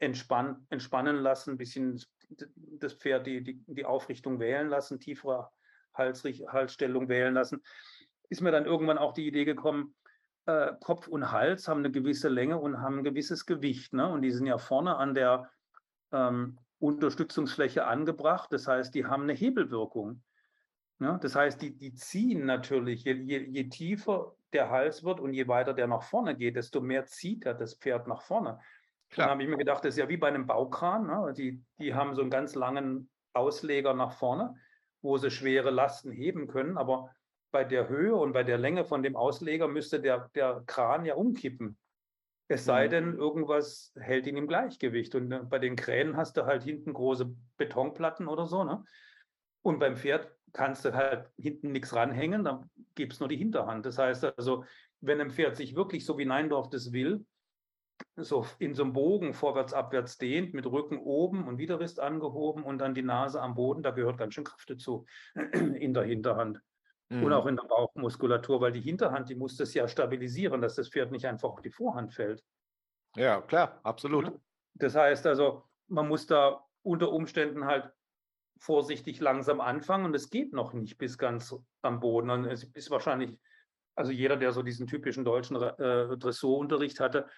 [0.00, 5.48] entspann, entspannen lassen, ein bisschen das Pferd die, die, die Aufrichtung wählen lassen, tiefere
[5.94, 7.62] Halsstellung wählen lassen,
[8.28, 9.94] ist mir dann irgendwann auch die Idee gekommen,
[10.46, 13.92] äh, Kopf und Hals haben eine gewisse Länge und haben ein gewisses Gewicht.
[13.92, 14.08] Ne?
[14.08, 15.50] Und die sind ja vorne an der
[16.12, 18.52] ähm, Unterstützungsfläche angebracht.
[18.52, 20.22] Das heißt, die haben eine Hebelwirkung.
[20.98, 21.18] Ne?
[21.20, 25.48] Das heißt, die, die ziehen natürlich, je, je, je, tiefer der Hals wird und je
[25.48, 28.60] weiter der nach vorne geht, desto mehr zieht er das Pferd nach vorne.
[29.10, 29.26] Klar.
[29.26, 31.06] Dann habe ich mir gedacht, das ist ja wie bei einem Baukran.
[31.06, 31.34] Ne?
[31.36, 34.54] Die, die haben so einen ganz langen Ausleger nach vorne,
[35.02, 36.78] wo sie schwere Lasten heben können.
[36.78, 37.10] Aber
[37.50, 41.14] bei der Höhe und bei der Länge von dem Ausleger müsste der, der Kran ja
[41.14, 41.78] umkippen.
[42.48, 42.90] Es sei mhm.
[42.90, 45.14] denn, irgendwas hält ihn im Gleichgewicht.
[45.14, 48.64] Und äh, bei den Kränen hast du halt hinten große Betonplatten oder so.
[48.64, 48.84] Ne?
[49.62, 53.84] Und beim Pferd kannst du halt hinten nichts ranhängen, dann gibt es nur die Hinterhand.
[53.84, 54.64] Das heißt also,
[55.00, 57.26] wenn ein Pferd sich wirklich so wie Neindorf das will,
[58.16, 62.78] so in so einem Bogen vorwärts, abwärts dehnt, mit Rücken oben und Widerrist angehoben und
[62.78, 65.04] dann die Nase am Boden, da gehört ganz schön Kraft dazu
[65.34, 66.60] in der Hinterhand.
[67.08, 67.24] Mhm.
[67.24, 70.88] Und auch in der Bauchmuskulatur, weil die Hinterhand, die muss das ja stabilisieren, dass das
[70.88, 72.42] Pferd nicht einfach auf die Vorhand fällt.
[73.14, 74.32] Ja, klar, absolut.
[74.74, 77.90] Das heißt also, man muss da unter Umständen halt
[78.58, 82.30] vorsichtig langsam anfangen und es geht noch nicht bis ganz am Boden.
[82.30, 83.38] Und es ist wahrscheinlich,
[83.94, 87.28] also jeder, der so diesen typischen deutschen äh, Dressurunterricht hatte,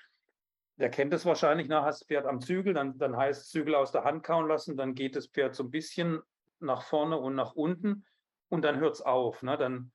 [0.77, 3.91] der kennt es wahrscheinlich, na, hast das Pferd am Zügel, dann, dann heißt Zügel aus
[3.91, 6.21] der Hand kauen lassen, dann geht das Pferd so ein bisschen
[6.61, 8.05] nach vorne und nach unten
[8.49, 9.43] und dann hört es auf.
[9.43, 9.57] Ne?
[9.57, 9.93] Dann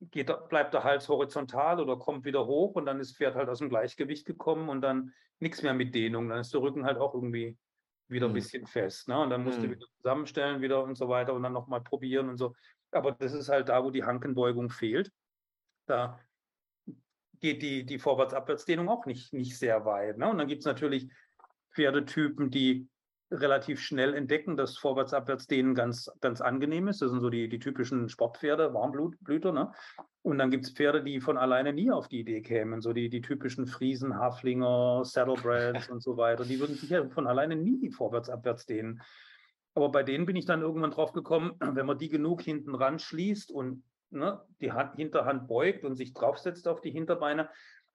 [0.00, 3.48] geht, bleibt der Hals horizontal oder kommt wieder hoch und dann ist das Pferd halt
[3.48, 6.28] aus dem Gleichgewicht gekommen und dann nichts mehr mit Dehnung.
[6.28, 7.56] Dann ist der Rücken halt auch irgendwie
[8.08, 8.34] wieder ein mhm.
[8.34, 9.08] bisschen fest.
[9.08, 9.18] Ne?
[9.18, 9.64] Und dann musst mhm.
[9.64, 12.54] du wieder zusammenstellen wieder und so weiter und dann nochmal probieren und so.
[12.90, 15.10] Aber das ist halt da, wo die Hankenbeugung fehlt.
[15.86, 16.20] Da
[17.40, 20.18] geht die, die Vorwärts-Abwärtsdehnung auch nicht, nicht sehr weit.
[20.18, 20.28] Ne?
[20.28, 21.10] Und dann gibt es natürlich
[21.74, 22.88] Pferdetypen, die
[23.30, 27.02] relativ schnell entdecken, dass Vorwärts-Abwärts-Dehnen ganz, ganz angenehm ist.
[27.02, 29.52] Das sind so die, die typischen Sportpferde, Warmblüter.
[29.52, 29.72] Ne?
[30.22, 33.08] Und dann gibt es Pferde, die von alleine nie auf die Idee kämen, so die,
[33.08, 36.44] die typischen Friesen, Haflinger, Saddlebreds und so weiter.
[36.44, 39.02] Die würden sich ja von alleine nie Vorwärts-Abwärts dehnen.
[39.74, 42.98] Aber bei denen bin ich dann irgendwann drauf gekommen, wenn man die genug hinten ran
[42.98, 47.50] schließt und ne, die Hand, Hinterhand beugt und sich draufsetzt auf die Hinterbeine,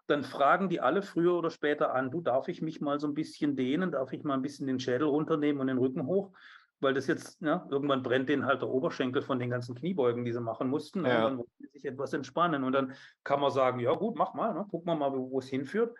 [0.10, 3.14] dann fragen die alle früher oder später an, du, darf ich mich mal so ein
[3.14, 6.32] bisschen dehnen, darf ich mal ein bisschen den Schädel runternehmen und den Rücken hoch?
[6.80, 10.32] Weil das jetzt, ja, irgendwann brennt denen halt der Oberschenkel von den ganzen Kniebeugen, die
[10.32, 11.06] sie machen mussten.
[11.06, 11.18] Ja.
[11.18, 12.64] Und dann wollen sie sich etwas entspannen.
[12.64, 12.94] Und dann
[13.24, 15.96] kann man sagen, ja gut, mach mal, ne, guck mal mal, wo es hinführt.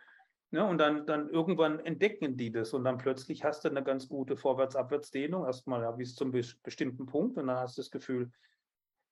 [0.52, 4.10] Ja, und dann, dann irgendwann entdecken die das und dann plötzlich hast du eine ganz
[4.10, 8.32] gute Vorwärts-Abwärts-Dehnung, erstmal ja, bis zum bestimmten Punkt und dann hast du das Gefühl,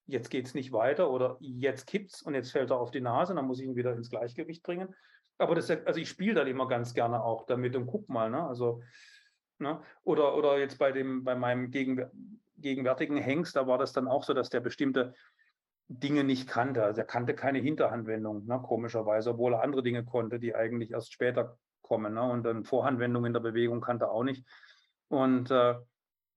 [0.08, 3.02] jetzt geht es nicht weiter oder jetzt kippt es und jetzt fällt er auf die
[3.02, 4.94] Nase, dann muss ich ihn wieder ins Gleichgewicht bringen.
[5.38, 8.48] Aber das, also ich spiele dann immer ganz gerne auch damit und guck mal, ne?
[8.48, 8.82] Also,
[9.60, 9.82] ne?
[10.04, 12.12] Oder, oder jetzt bei dem, bei meinem Gegenwär
[12.60, 15.14] gegenwärtigen Hengst, da war das dann auch so, dass der bestimmte
[15.88, 16.84] Dinge nicht kannte.
[16.84, 18.60] Also er kannte keine Hinterhandwendung, ne?
[18.62, 22.16] komischerweise, obwohl er andere Dinge konnte, die eigentlich erst später kommen.
[22.16, 22.24] Ne?
[22.24, 24.46] Und dann Vorhandwendung in der Bewegung kannte er auch nicht.
[25.08, 25.76] Und äh,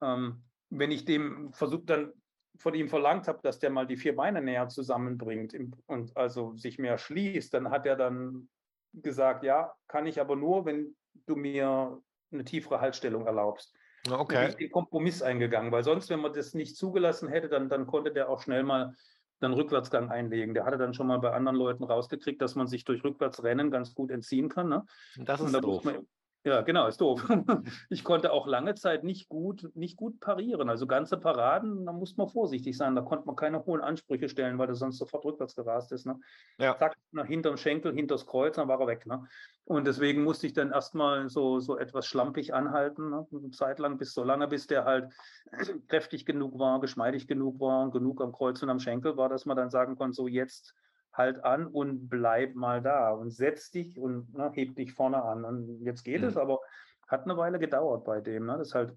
[0.03, 2.13] ähm, wenn ich dem versuche, dann
[2.61, 6.79] von ihm verlangt habe, dass der mal die vier Beine näher zusammenbringt und also sich
[6.79, 8.51] mehr schließt, dann hat er dann
[8.93, 10.95] gesagt, ja, kann ich aber nur, wenn
[11.27, 11.99] du mir
[12.31, 13.75] eine tiefere Haltstellung erlaubst.
[14.11, 14.45] Okay.
[14.45, 17.87] Und ich den Kompromiss eingegangen, weil sonst, wenn man das nicht zugelassen hätte, dann, dann
[17.87, 18.95] konnte der auch schnell mal
[19.41, 20.53] dann Rückwärtsgang einlegen.
[20.53, 23.95] Der hatte dann schon mal bei anderen Leuten rausgekriegt, dass man sich durch Rückwärtsrennen ganz
[23.95, 24.69] gut entziehen kann.
[24.69, 24.85] Ne?
[25.17, 25.85] Das ist doof.
[25.85, 26.07] Man,
[26.43, 27.27] ja, genau, ist doof.
[27.91, 30.71] Ich konnte auch lange Zeit nicht gut, nicht gut parieren.
[30.71, 32.95] Also ganze Paraden, da musste man vorsichtig sein.
[32.95, 36.07] Da konnte man keine hohen Ansprüche stellen, weil das sonst sofort rückwärts gerast ist.
[36.07, 36.19] Ne?
[36.59, 36.77] Ja.
[36.79, 39.07] Zack, nach hinterm Schenkel, hinters Kreuz, dann war er weg.
[39.07, 39.27] Ne?
[39.65, 43.27] Und deswegen musste ich dann erstmal so, so etwas schlampig anhalten, ne?
[43.31, 45.13] eine Zeit lang, bis so lange, bis der halt
[45.89, 49.57] kräftig genug war, geschmeidig genug war, genug am Kreuz und am Schenkel war, dass man
[49.57, 50.75] dann sagen konnte, so jetzt
[51.13, 55.45] halt an und bleib mal da und setz dich und ne, heb dich vorne an.
[55.45, 56.29] Und jetzt geht mhm.
[56.29, 56.61] es, aber
[57.09, 58.47] hat eine Weile gedauert bei dem.
[58.47, 58.57] Ne?
[58.59, 58.97] Das ist halt,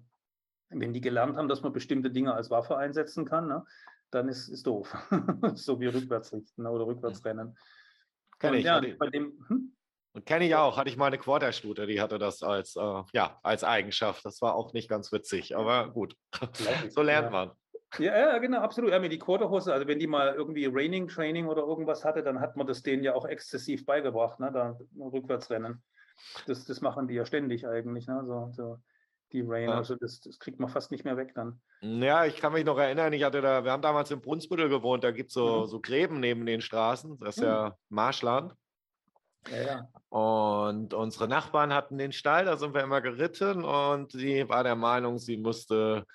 [0.70, 3.64] wenn die gelernt haben, dass man bestimmte Dinge als Waffe einsetzen kann, ne,
[4.10, 4.94] dann ist es doof.
[5.54, 7.56] so wie rückwärts richten oder rückwärts rennen.
[8.38, 8.64] Kenn ich.
[8.64, 9.76] Ja, bei dem, hm?
[10.12, 13.40] Und kenne ich auch, hatte ich mal eine Quarterstute, die hatte das als, äh, ja,
[13.42, 14.24] als Eigenschaft.
[14.24, 16.16] Das war auch nicht ganz witzig, aber gut.
[16.88, 17.50] so lernt man.
[17.98, 18.90] Ja, ja, genau, absolut.
[18.90, 22.56] Ja, die Quarterhose, also wenn die mal irgendwie Raining Training oder irgendwas hatte, dann hat
[22.56, 24.50] man das denen ja auch exzessiv beigebracht, ne?
[24.52, 25.82] Da rückwärts rennen.
[26.46, 28.22] Das, das machen die ja ständig eigentlich, ne?
[28.26, 28.78] So, so
[29.32, 29.76] die Rain, ja.
[29.76, 31.60] also das, das kriegt man fast nicht mehr weg dann.
[31.80, 35.02] Ja, ich kann mich noch erinnern, ich hatte da, wir haben damals in Brunsbüttel gewohnt,
[35.02, 35.66] da gibt es so, mhm.
[35.66, 37.48] so Gräben neben den Straßen, das ist mhm.
[37.48, 38.54] ja Marschland.
[39.50, 39.88] Ja, ja.
[40.08, 44.76] Und unsere Nachbarn hatten den Stall, da sind wir immer geritten und sie war der
[44.76, 46.06] Meinung, sie musste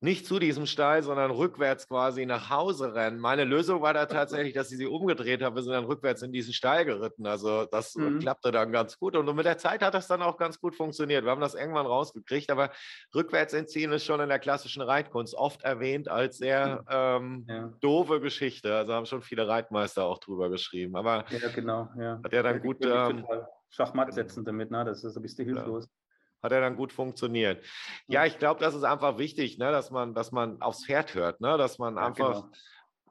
[0.00, 3.18] nicht zu diesem Stall, sondern rückwärts quasi nach Hause rennen.
[3.18, 5.56] Meine Lösung war da tatsächlich, dass sie sie umgedreht haben.
[5.56, 7.26] Wir sind dann rückwärts in diesen Stall geritten.
[7.26, 8.20] Also das mhm.
[8.20, 9.16] klappte dann ganz gut.
[9.16, 11.24] Und mit der Zeit hat das dann auch ganz gut funktioniert.
[11.24, 12.50] Wir haben das irgendwann rausgekriegt.
[12.50, 12.70] Aber
[13.14, 17.72] rückwärts entziehen ist schon in der klassischen Reitkunst oft erwähnt als sehr ähm, ja.
[17.80, 18.74] doofe Geschichte.
[18.74, 20.96] Also haben schon viele Reitmeister auch drüber geschrieben.
[20.96, 21.88] Aber ja, genau.
[21.98, 22.20] Ja.
[22.22, 22.84] Hat ja dann gut.
[22.84, 23.24] Ähm,
[23.70, 24.84] Schachmatt setzen damit, ne?
[24.84, 25.88] Das ist ein bisschen hilflos.
[26.42, 27.64] Hat er dann gut funktioniert.
[28.06, 31.40] Ja, ich glaube, das ist einfach wichtig, ne, dass man, dass man aufs Pferd hört,
[31.40, 32.52] ne, dass man ja, einfach genau.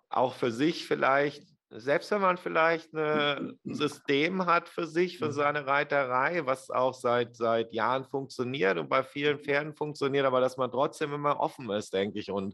[0.09, 5.33] auch für sich vielleicht, selbst wenn man vielleicht ein System hat für sich, für mhm.
[5.33, 10.55] seine Reiterei, was auch seit, seit Jahren funktioniert und bei vielen Pferden funktioniert, aber dass
[10.55, 12.53] man trotzdem immer offen ist, denke ich, und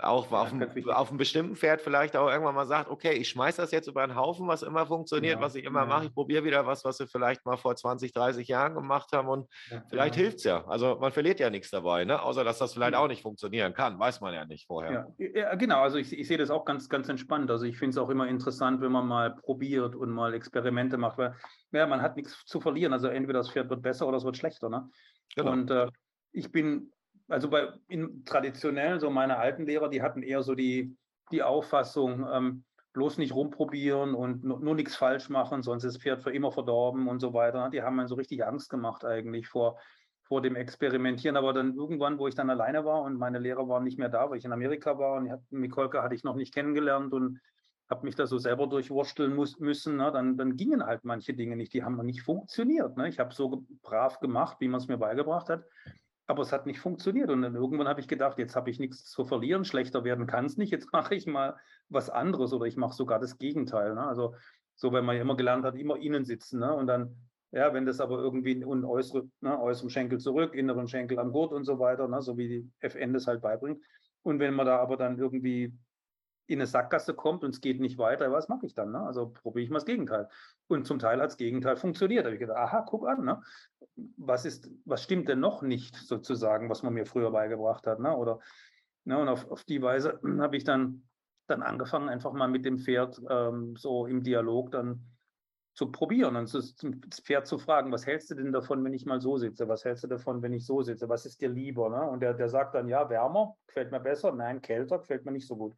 [0.00, 3.60] auch auf, einem, auf einem bestimmten Pferd vielleicht auch irgendwann mal sagt, okay, ich schmeiße
[3.60, 5.86] das jetzt über einen Haufen, was immer funktioniert, ja, was ich immer ja.
[5.86, 6.06] mache.
[6.06, 9.48] Ich probiere wieder was, was wir vielleicht mal vor 20, 30 Jahren gemacht haben und
[9.70, 10.22] ja, vielleicht genau.
[10.22, 10.64] hilft es ja.
[10.66, 12.22] Also man verliert ja nichts dabei, ne?
[12.22, 13.98] außer dass das vielleicht auch nicht funktionieren kann.
[13.98, 15.12] Weiß man ja nicht vorher.
[15.18, 15.82] Ja, genau.
[15.82, 17.50] Also ich, ich sehe das auch ganz, ganz entspannt.
[17.50, 21.18] Also ich finde es auch immer interessant, wenn man mal probiert und mal Experimente macht,
[21.18, 21.34] weil
[21.72, 22.92] ja, man hat nichts zu verlieren.
[22.92, 24.68] Also entweder das Pferd wird besser oder es wird schlechter.
[24.68, 24.88] Ne?
[25.34, 25.52] Genau.
[25.52, 25.88] Und äh,
[26.32, 26.92] ich bin
[27.28, 30.96] also bei in, traditionell, so meine alten Lehrer, die hatten eher so die,
[31.30, 32.64] die Auffassung, ähm,
[32.94, 36.50] bloß nicht rumprobieren und nur, nur nichts falsch machen, sonst ist das Pferd für immer
[36.50, 37.68] verdorben und so weiter.
[37.70, 39.78] Die haben mir so richtig Angst gemacht eigentlich vor,
[40.22, 41.36] vor dem Experimentieren.
[41.36, 44.30] Aber dann irgendwann, wo ich dann alleine war und meine Lehrer waren nicht mehr da,
[44.30, 47.40] weil ich in Amerika war und Mikolka hatte ich noch nicht kennengelernt und
[47.90, 50.10] habe mich da so selber durchwursteln müssen, ne?
[50.12, 51.72] dann, dann gingen halt manche Dinge nicht.
[51.72, 52.96] Die haben nicht funktioniert.
[52.96, 53.08] Ne?
[53.08, 55.64] Ich habe so brav gemacht, wie man es mir beigebracht hat.
[56.28, 57.30] Aber es hat nicht funktioniert.
[57.30, 60.44] Und dann irgendwann habe ich gedacht, jetzt habe ich nichts zu verlieren, schlechter werden kann
[60.44, 60.70] es nicht.
[60.70, 61.56] Jetzt mache ich mal
[61.88, 63.94] was anderes oder ich mache sogar das Gegenteil.
[63.94, 64.06] Ne?
[64.06, 64.34] Also
[64.76, 66.60] so, wenn man ja immer gelernt hat, immer innen sitzen.
[66.60, 66.72] Ne?
[66.72, 67.16] Und dann,
[67.50, 71.52] ja, wenn das aber irgendwie und äußere, ne, äußerem Schenkel zurück, inneren Schenkel am Gurt
[71.52, 72.20] und so weiter, ne?
[72.20, 73.82] so wie die FN das halt beibringt.
[74.22, 75.72] Und wenn man da aber dann irgendwie
[76.48, 78.90] in eine Sackgasse kommt und es geht nicht weiter, was mache ich dann?
[78.90, 79.00] Ne?
[79.00, 80.28] Also probiere ich mal das Gegenteil.
[80.66, 82.24] Und zum Teil hat das Gegenteil funktioniert.
[82.24, 83.42] Da habe ich gedacht, aha, guck an, ne?
[84.16, 88.00] was, ist, was stimmt denn noch nicht sozusagen, was man mir früher beigebracht hat?
[88.00, 88.16] Ne?
[88.16, 88.40] Oder,
[89.04, 89.18] ne?
[89.18, 91.02] Und auf, auf die Weise habe ich dann,
[91.48, 95.04] dann angefangen, einfach mal mit dem Pferd ähm, so im Dialog dann
[95.74, 96.74] zu probieren und das
[97.22, 99.68] Pferd zu fragen, was hältst du denn davon, wenn ich mal so sitze?
[99.68, 101.08] Was hältst du davon, wenn ich so sitze?
[101.08, 101.90] Was ist dir lieber?
[101.90, 102.02] Ne?
[102.02, 105.46] Und der, der sagt dann, ja, wärmer, gefällt mir besser, nein, kälter, gefällt mir nicht
[105.46, 105.76] so gut.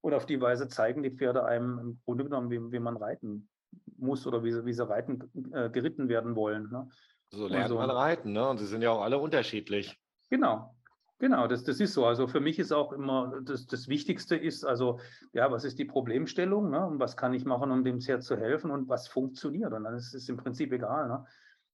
[0.00, 3.48] Und auf die Weise zeigen die Pferde einem im Grunde genommen, wie, wie man reiten
[3.96, 6.70] muss oder wie sie, wie sie reiten, äh, geritten werden wollen.
[6.70, 6.88] Ne?
[7.30, 7.76] So lernt so.
[7.76, 8.48] man reiten, ne?
[8.48, 10.00] Und sie sind ja auch alle unterschiedlich.
[10.30, 10.74] Genau,
[11.20, 12.06] Genau, das, das ist so.
[12.06, 15.00] Also für mich ist auch immer das, das Wichtigste ist, also
[15.34, 16.86] ja, was ist die Problemstellung ne?
[16.86, 19.70] und was kann ich machen, um dem Pferd zu helfen und was funktioniert.
[19.74, 21.26] Und dann ist es im Prinzip egal, ne?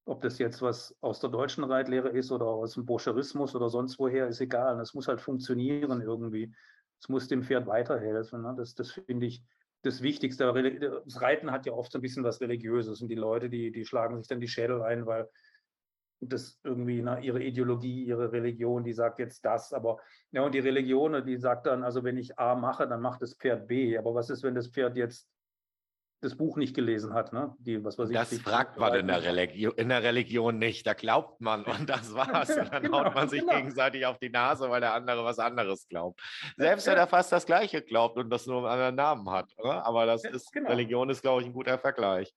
[0.04, 4.00] ob das jetzt was aus der deutschen Reitlehre ist oder aus dem Boscherismus oder sonst
[4.00, 4.80] woher, ist egal.
[4.80, 6.52] Es muss halt funktionieren irgendwie
[7.00, 8.42] es muss dem Pferd weiterhelfen.
[8.42, 8.54] Ne?
[8.56, 9.42] Das, das finde ich
[9.82, 11.02] das Wichtigste.
[11.04, 13.84] Das Reiten hat ja oft so ein bisschen was Religiöses und die Leute, die, die
[13.84, 15.28] schlagen sich dann die Schädel ein, weil
[16.20, 19.98] das irgendwie na, ihre Ideologie, ihre Religion, die sagt jetzt das, aber
[20.32, 23.34] ja, und die Religion, die sagt dann, also wenn ich A mache, dann macht das
[23.34, 23.98] Pferd B.
[23.98, 25.28] Aber was ist, wenn das Pferd jetzt
[26.20, 27.32] das Buch nicht gelesen hat.
[27.32, 27.54] Ne?
[27.58, 30.86] Die, was weiß ich, das fragt man in der, Religion, in der Religion nicht.
[30.86, 32.56] Da glaubt man und das war's.
[32.56, 33.56] Und dann genau, haut man sich genau.
[33.56, 36.20] gegenseitig auf die Nase, weil der andere was anderes glaubt.
[36.56, 36.92] Selbst ja.
[36.92, 39.52] wenn er fast das Gleiche glaubt und das nur einen anderen Namen hat.
[39.58, 39.84] Oder?
[39.84, 40.70] Aber das ja, ist, genau.
[40.70, 42.34] Religion ist, glaube ich, ein guter Vergleich.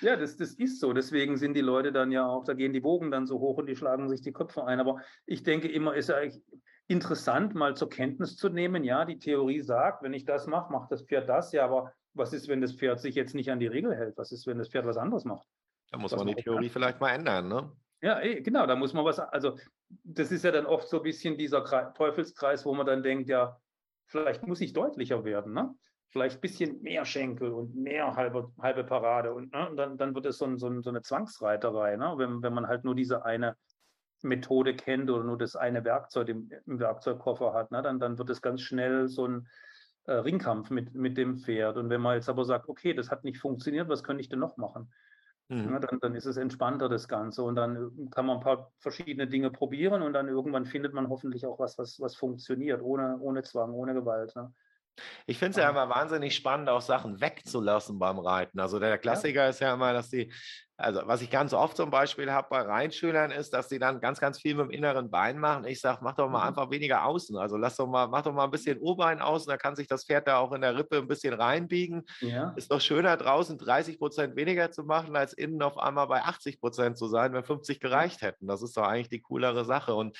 [0.00, 0.92] Ja, das, das ist so.
[0.92, 3.66] Deswegen sind die Leute dann ja auch, da gehen die Bogen dann so hoch und
[3.66, 4.80] die schlagen sich die Köpfe ein.
[4.80, 6.42] Aber ich denke immer, ist ja eigentlich
[6.88, 8.82] interessant, mal zur Kenntnis zu nehmen.
[8.82, 11.52] Ja, die Theorie sagt, wenn ich das mache, macht das Pferd das.
[11.52, 14.16] Ja, aber was ist, wenn das Pferd sich jetzt nicht an die Regel hält?
[14.16, 15.46] Was ist, wenn das Pferd was anderes macht?
[15.90, 16.72] Da muss man die Theorie kann?
[16.72, 17.72] vielleicht mal ändern, ne?
[18.02, 19.58] Ja, eh, genau, da muss man was, also
[20.04, 23.58] das ist ja dann oft so ein bisschen dieser Teufelskreis, wo man dann denkt, ja,
[24.06, 25.74] vielleicht muss ich deutlicher werden, ne?
[26.08, 29.68] Vielleicht ein bisschen mehr Schenkel und mehr halbe, halbe Parade und, ne?
[29.68, 32.14] und dann, dann wird es so, ein, so, ein, so, eine Zwangsreiterei, ne?
[32.16, 33.56] wenn, wenn man halt nur diese eine
[34.22, 37.80] Methode kennt oder nur das eine Werkzeug im, im Werkzeugkoffer hat, ne?
[37.82, 39.46] dann, dann wird es ganz schnell so ein,
[40.04, 41.76] äh, Ringkampf mit, mit dem Pferd.
[41.76, 44.38] Und wenn man jetzt aber sagt, okay, das hat nicht funktioniert, was könnte ich denn
[44.38, 44.92] noch machen?
[45.48, 45.70] Mhm.
[45.70, 47.42] Ja, dann, dann ist es entspannter, das Ganze.
[47.42, 51.08] Und dann äh, kann man ein paar verschiedene Dinge probieren und dann irgendwann findet man
[51.08, 54.34] hoffentlich auch was, was, was funktioniert, ohne, ohne Zwang, ohne Gewalt.
[54.36, 54.52] Ne?
[55.26, 58.60] Ich finde es ja immer wahnsinnig spannend, auch Sachen wegzulassen beim Reiten.
[58.60, 59.48] Also der Klassiker ja.
[59.48, 60.32] ist ja immer, dass die,
[60.76, 64.20] also was ich ganz oft zum Beispiel habe bei Reinschülern ist, dass die dann ganz,
[64.20, 65.64] ganz viel mit dem inneren Bein machen.
[65.66, 66.48] Ich sage, mach doch mal mhm.
[66.48, 67.36] einfach weniger außen.
[67.36, 70.04] Also lass doch mal, mach doch mal ein bisschen Oberbein außen, da kann sich das
[70.04, 72.04] Pferd da auch in der Rippe ein bisschen reinbiegen.
[72.20, 72.52] Ja.
[72.56, 76.60] Ist doch schöner draußen 30 Prozent weniger zu machen, als innen auf einmal bei 80
[76.60, 78.46] Prozent zu sein, wenn 50 gereicht hätten.
[78.46, 79.94] Das ist doch eigentlich die coolere Sache.
[79.94, 80.16] Und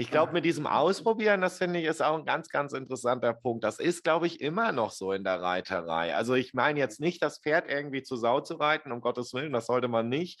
[0.00, 3.64] ich glaube, mit diesem Ausprobieren, das finde ich, ist auch ein ganz, ganz interessanter Punkt.
[3.64, 6.14] Das ist, glaube ich, immer noch so in der Reiterei.
[6.14, 9.52] Also ich meine jetzt nicht, das Pferd irgendwie zu Sau zu reiten, um Gottes Willen,
[9.52, 10.40] das sollte man nicht.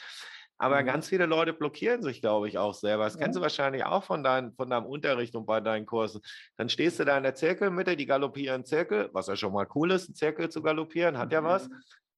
[0.58, 0.86] Aber mhm.
[0.86, 3.02] ganz viele Leute blockieren sich, glaube ich, auch selber.
[3.02, 3.20] Das ja.
[3.20, 6.20] kennst du wahrscheinlich auch von, dein, von deinem Unterricht und bei deinen Kursen.
[6.56, 9.90] Dann stehst du da in der Zirkelmitte, die galoppieren Zirkel, was ja schon mal cool
[9.90, 11.68] ist, einen Zirkel zu galoppieren, hat ja was.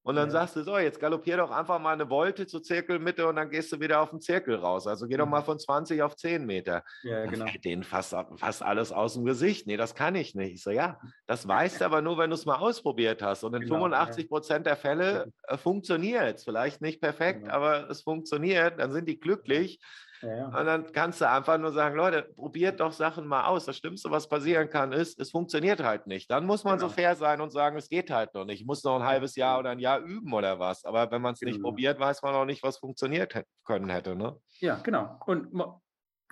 [0.03, 0.33] Und dann ja.
[0.33, 3.71] sagst du so, jetzt galoppier doch einfach mal eine Volte zur Zirkelmitte und dann gehst
[3.71, 4.87] du wieder auf den Zirkel raus.
[4.87, 5.33] Also geh doch mhm.
[5.33, 6.83] mal von 20 auf 10 Meter.
[7.03, 7.45] Ja, genau.
[7.45, 9.67] Dann denen fast, fast alles aus dem Gesicht.
[9.67, 10.55] Nee, das kann ich nicht.
[10.55, 13.45] Ich so, ja, das weißt du aber nur, wenn du es mal ausprobiert hast.
[13.45, 16.45] Und in genau, 85 Prozent der Fälle äh, funktioniert es.
[16.45, 17.55] Vielleicht nicht perfekt, genau.
[17.55, 18.81] aber es funktioniert.
[18.81, 19.81] Dann sind die glücklich.
[20.23, 20.47] Ja, ja.
[20.47, 23.65] Und dann kannst du einfach nur sagen, Leute, probiert doch Sachen mal aus.
[23.65, 26.31] Das Schlimmste, was passieren kann, ist, es funktioniert halt nicht.
[26.31, 26.89] Dann muss man genau.
[26.89, 28.61] so fair sein und sagen, es geht halt noch nicht.
[28.61, 30.85] Ich muss noch ein halbes Jahr oder ein Jahr üben oder was.
[30.85, 31.53] Aber wenn man es genau.
[31.53, 34.17] nicht probiert, weiß man auch nicht, was funktioniert können hätte.
[34.17, 34.37] Ne?
[34.61, 35.19] Ja, genau.
[35.27, 35.49] Und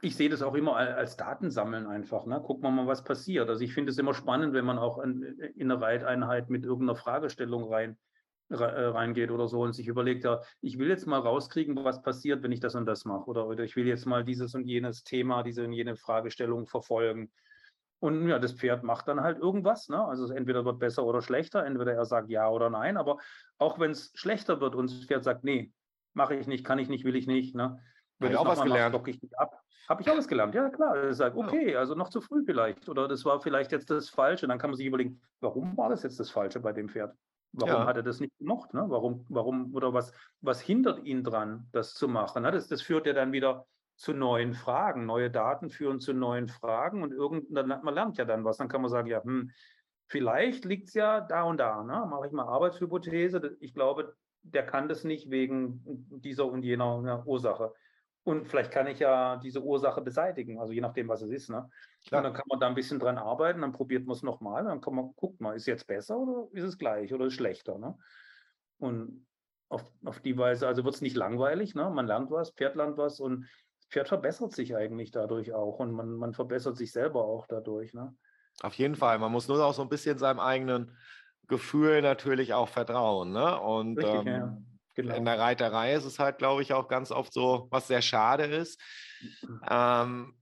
[0.00, 2.26] ich sehe das auch immer als Datensammeln einfach.
[2.26, 2.40] Ne?
[2.40, 3.48] Gucken wir mal, was passiert.
[3.48, 5.22] Also ich finde es immer spannend, wenn man auch in,
[5.56, 7.96] in eine Reiteinheit mit irgendeiner Fragestellung rein, äh,
[8.50, 12.52] reingeht oder so und sich überlegt, ja, ich will jetzt mal rauskriegen, was passiert, wenn
[12.52, 13.28] ich das und das mache.
[13.28, 17.30] Oder, oder ich will jetzt mal dieses und jenes Thema, diese und jene Fragestellung verfolgen.
[18.00, 19.88] Und ja, das Pferd macht dann halt irgendwas.
[19.88, 20.02] Ne?
[20.02, 22.96] Also entweder wird besser oder schlechter, entweder er sagt ja oder nein.
[22.96, 23.18] Aber
[23.58, 25.72] auch wenn es schlechter wird und das Pferd sagt, nee,
[26.14, 27.80] mache ich nicht, kann ich nicht, will ich nicht, ne?
[28.18, 28.94] Wenn ich auch was gelernt.
[28.94, 29.62] Mache, ich nicht ab.
[29.88, 31.08] Habe ich auch was gelernt, ja klar.
[31.08, 32.88] Ich sage, okay, also noch zu früh vielleicht.
[32.88, 34.46] Oder das war vielleicht jetzt das Falsche.
[34.48, 37.16] Dann kann man sich überlegen, warum war das jetzt das Falsche bei dem Pferd?
[37.52, 37.86] Warum ja.
[37.86, 38.74] hat er das nicht gemocht?
[38.74, 38.84] Ne?
[38.88, 42.42] Warum, warum, oder was, was hindert ihn dran, das zu machen?
[42.42, 42.50] Ne?
[42.50, 45.06] Das, das führt ja dann wieder zu neuen Fragen.
[45.06, 48.58] Neue Daten führen zu neuen Fragen und irgendwann, man lernt ja dann was.
[48.58, 49.50] Dann kann man sagen, ja, hm,
[50.06, 51.82] vielleicht liegt es ja da und da.
[51.82, 52.06] Ne?
[52.08, 53.56] Mache ich mal Arbeitshypothese.
[53.60, 57.72] Ich glaube, der kann das nicht wegen dieser und jener ne, Ursache.
[58.28, 61.48] Und vielleicht kann ich ja diese Ursache beseitigen, also je nachdem, was es ist.
[61.48, 61.66] Ne?
[62.10, 64.82] Und dann kann man da ein bisschen dran arbeiten, dann probiert man es nochmal, dann
[64.82, 67.36] kann man, guckt mal, ist es jetzt besser oder ist es gleich oder ist es
[67.38, 67.78] schlechter?
[67.78, 67.96] Ne?
[68.76, 69.26] Und
[69.70, 71.88] auf, auf die Weise, also wird es nicht langweilig, ne?
[71.88, 75.92] man lernt was, Pferd lernt was und das Pferd verbessert sich eigentlich dadurch auch und
[75.92, 77.94] man, man verbessert sich selber auch dadurch.
[77.94, 78.14] Ne?
[78.60, 80.94] Auf jeden Fall, man muss nur auch so ein bisschen seinem eigenen
[81.46, 83.32] Gefühl natürlich auch vertrauen.
[83.32, 83.58] Ne?
[83.58, 84.58] Und Richtig, ähm, ja
[84.98, 85.14] Genau.
[85.14, 88.42] In der Reiterei ist es halt, glaube ich, auch ganz oft so, was sehr schade
[88.46, 88.80] ist.
[89.42, 89.60] Mhm.
[89.70, 90.34] Ähm,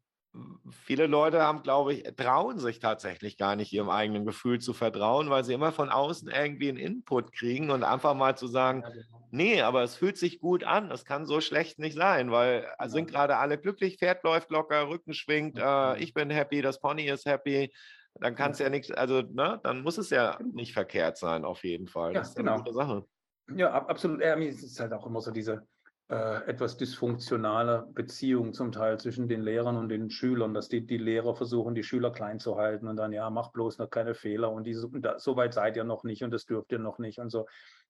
[0.70, 5.28] viele Leute haben, glaube ich, trauen sich tatsächlich gar nicht ihrem eigenen Gefühl zu vertrauen,
[5.28, 9.28] weil sie immer von außen irgendwie einen Input kriegen und einfach mal zu sagen, genau.
[9.30, 12.88] nee, aber es fühlt sich gut an, es kann so schlecht nicht sein, weil äh,
[12.88, 17.10] sind gerade alle glücklich, Pferd läuft locker, Rücken schwingt, äh, ich bin happy, das Pony
[17.10, 17.74] ist happy,
[18.14, 20.54] dann kann es ja nichts, also ne, dann muss es ja genau.
[20.54, 22.14] nicht verkehrt sein, auf jeden Fall.
[22.14, 22.54] Ja, das ist genau.
[22.54, 23.04] eine gute Sache.
[23.54, 24.20] Ja, absolut.
[24.20, 25.66] Ja, es ist halt auch immer so diese
[26.08, 30.98] äh, etwas dysfunktionale Beziehung zum Teil zwischen den Lehrern und den Schülern, dass die, die
[30.98, 34.52] Lehrer versuchen, die Schüler klein zu halten und dann, ja, mach bloß noch keine Fehler
[34.52, 36.98] und, diese, und da, so weit seid ihr noch nicht und das dürft ihr noch
[36.98, 37.46] nicht und so.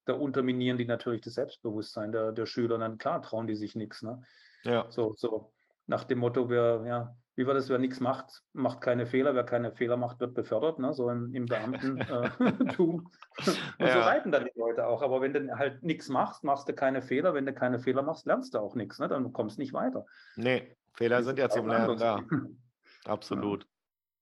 [0.06, 3.74] Da unterminieren die natürlich das Selbstbewusstsein der, der Schüler und dann, klar, trauen die sich
[3.74, 4.02] nichts.
[4.02, 4.22] Ne?
[4.62, 4.90] Ja.
[4.90, 5.52] So, so
[5.86, 9.44] nach dem Motto, wer, ja, wie war das, wer nichts macht, macht keine Fehler, wer
[9.44, 10.94] keine Fehler macht, wird befördert, ne?
[10.94, 13.10] so im, im Beamtentum.
[13.38, 13.92] Äh, und ja.
[13.92, 15.02] so reiten dann die Leute auch.
[15.02, 17.34] Aber wenn du halt nichts machst, machst du keine Fehler.
[17.34, 18.98] Wenn du keine Fehler machst, lernst du auch nichts.
[18.98, 19.08] Ne?
[19.08, 20.06] Dann kommst du nicht weiter.
[20.36, 22.22] Nee, Fehler sind ja zum Lernen da.
[23.04, 23.66] Absolut.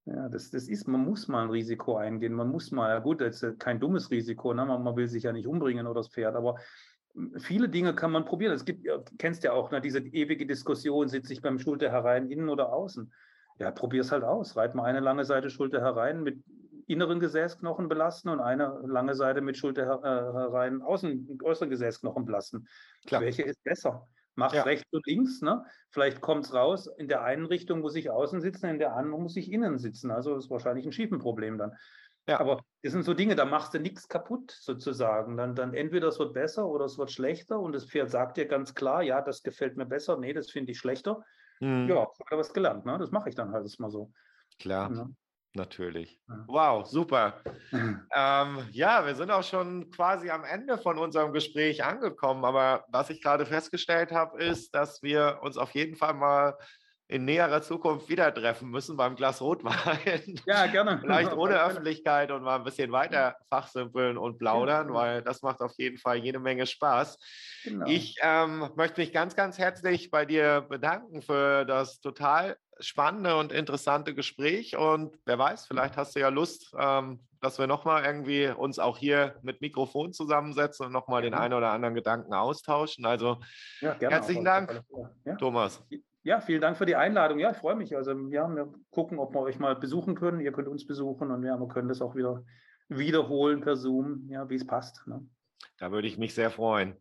[0.06, 2.34] Ja, das, das ist, man muss mal ein Risiko eingehen.
[2.34, 4.66] Man muss mal, ja gut, das ist kein dummes Risiko, ne?
[4.66, 6.56] man, man will sich ja nicht umbringen oder das Pferd, aber
[7.38, 8.52] viele Dinge kann man probieren.
[8.52, 8.86] Es gibt,
[9.18, 13.12] kennst ja auch ne, diese ewige Diskussion, sitze ich beim Schulter herein, innen oder außen.
[13.58, 14.56] Ja, probier es halt aus.
[14.56, 16.42] Reit mal eine lange Seite Schulter herein mit
[16.86, 22.66] inneren Gesäßknochen belasten und eine lange Seite mit Schulter herein außen, äußeren Gesäßknochen belasten.
[23.06, 23.22] Klar.
[23.22, 24.06] Welche ist besser?
[24.36, 24.62] Mach ja.
[24.62, 25.64] rechts und links, ne?
[25.90, 29.22] Vielleicht kommt es raus, in der einen Richtung muss ich außen sitzen, in der anderen
[29.22, 30.10] muss ich innen sitzen.
[30.10, 31.72] Also ist wahrscheinlich ein Schiefenproblem dann.
[32.26, 32.40] Ja.
[32.40, 35.36] Aber das sind so Dinge, da machst du nichts kaputt sozusagen.
[35.36, 38.46] Dann, dann entweder es wird besser oder es wird schlechter und das Pferd sagt dir
[38.46, 41.22] ganz klar, ja, das gefällt mir besser, nee, das finde ich schlechter.
[41.60, 41.88] Mhm.
[41.88, 42.98] Ja, ich habe was gelernt, ne?
[42.98, 44.10] das mache ich dann halt mal so.
[44.58, 44.90] Klar.
[44.94, 45.08] Ja.
[45.56, 46.20] Natürlich.
[46.46, 47.42] Wow, super.
[48.16, 52.44] Ähm, ja, wir sind auch schon quasi am Ende von unserem Gespräch angekommen.
[52.44, 56.56] Aber was ich gerade festgestellt habe, ist, dass wir uns auf jeden Fall mal
[57.14, 59.74] in näherer Zukunft wieder treffen müssen beim Glas Rotwein.
[60.46, 60.98] Ja, gerne.
[61.00, 64.94] Vielleicht ohne Öffentlichkeit und mal ein bisschen weiter fachsimpeln und plaudern, ja.
[64.94, 67.16] weil das macht auf jeden Fall jede Menge Spaß.
[67.62, 67.86] Genau.
[67.86, 73.52] Ich ähm, möchte mich ganz, ganz herzlich bei dir bedanken für das total spannende und
[73.52, 74.76] interessante Gespräch.
[74.76, 78.98] Und wer weiß, vielleicht hast du ja Lust, ähm, dass wir nochmal irgendwie uns auch
[78.98, 81.30] hier mit Mikrofon zusammensetzen und nochmal ja.
[81.30, 83.06] den einen oder anderen Gedanken austauschen.
[83.06, 83.38] Also
[83.80, 84.82] ja, herzlichen Dank,
[85.38, 85.80] Thomas.
[86.24, 87.38] Ja, vielen Dank für die Einladung.
[87.38, 87.94] Ja, ich freue mich.
[87.94, 90.40] Also ja, wir gucken, ob wir euch mal besuchen können.
[90.40, 92.42] Ihr könnt uns besuchen und ja, wir können das auch wieder
[92.88, 95.06] wiederholen per Zoom, ja, wie es passt.
[95.06, 95.26] Ne?
[95.78, 96.98] Da würde ich mich sehr freuen.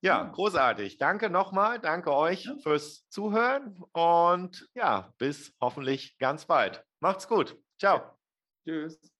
[0.00, 0.98] Ja, großartig.
[0.98, 1.78] Danke nochmal.
[1.78, 2.56] Danke euch ja.
[2.62, 6.84] fürs Zuhören und ja, bis hoffentlich ganz bald.
[7.00, 7.56] Macht's gut.
[7.78, 7.98] Ciao.
[7.98, 8.18] Ja.
[8.64, 9.13] Tschüss.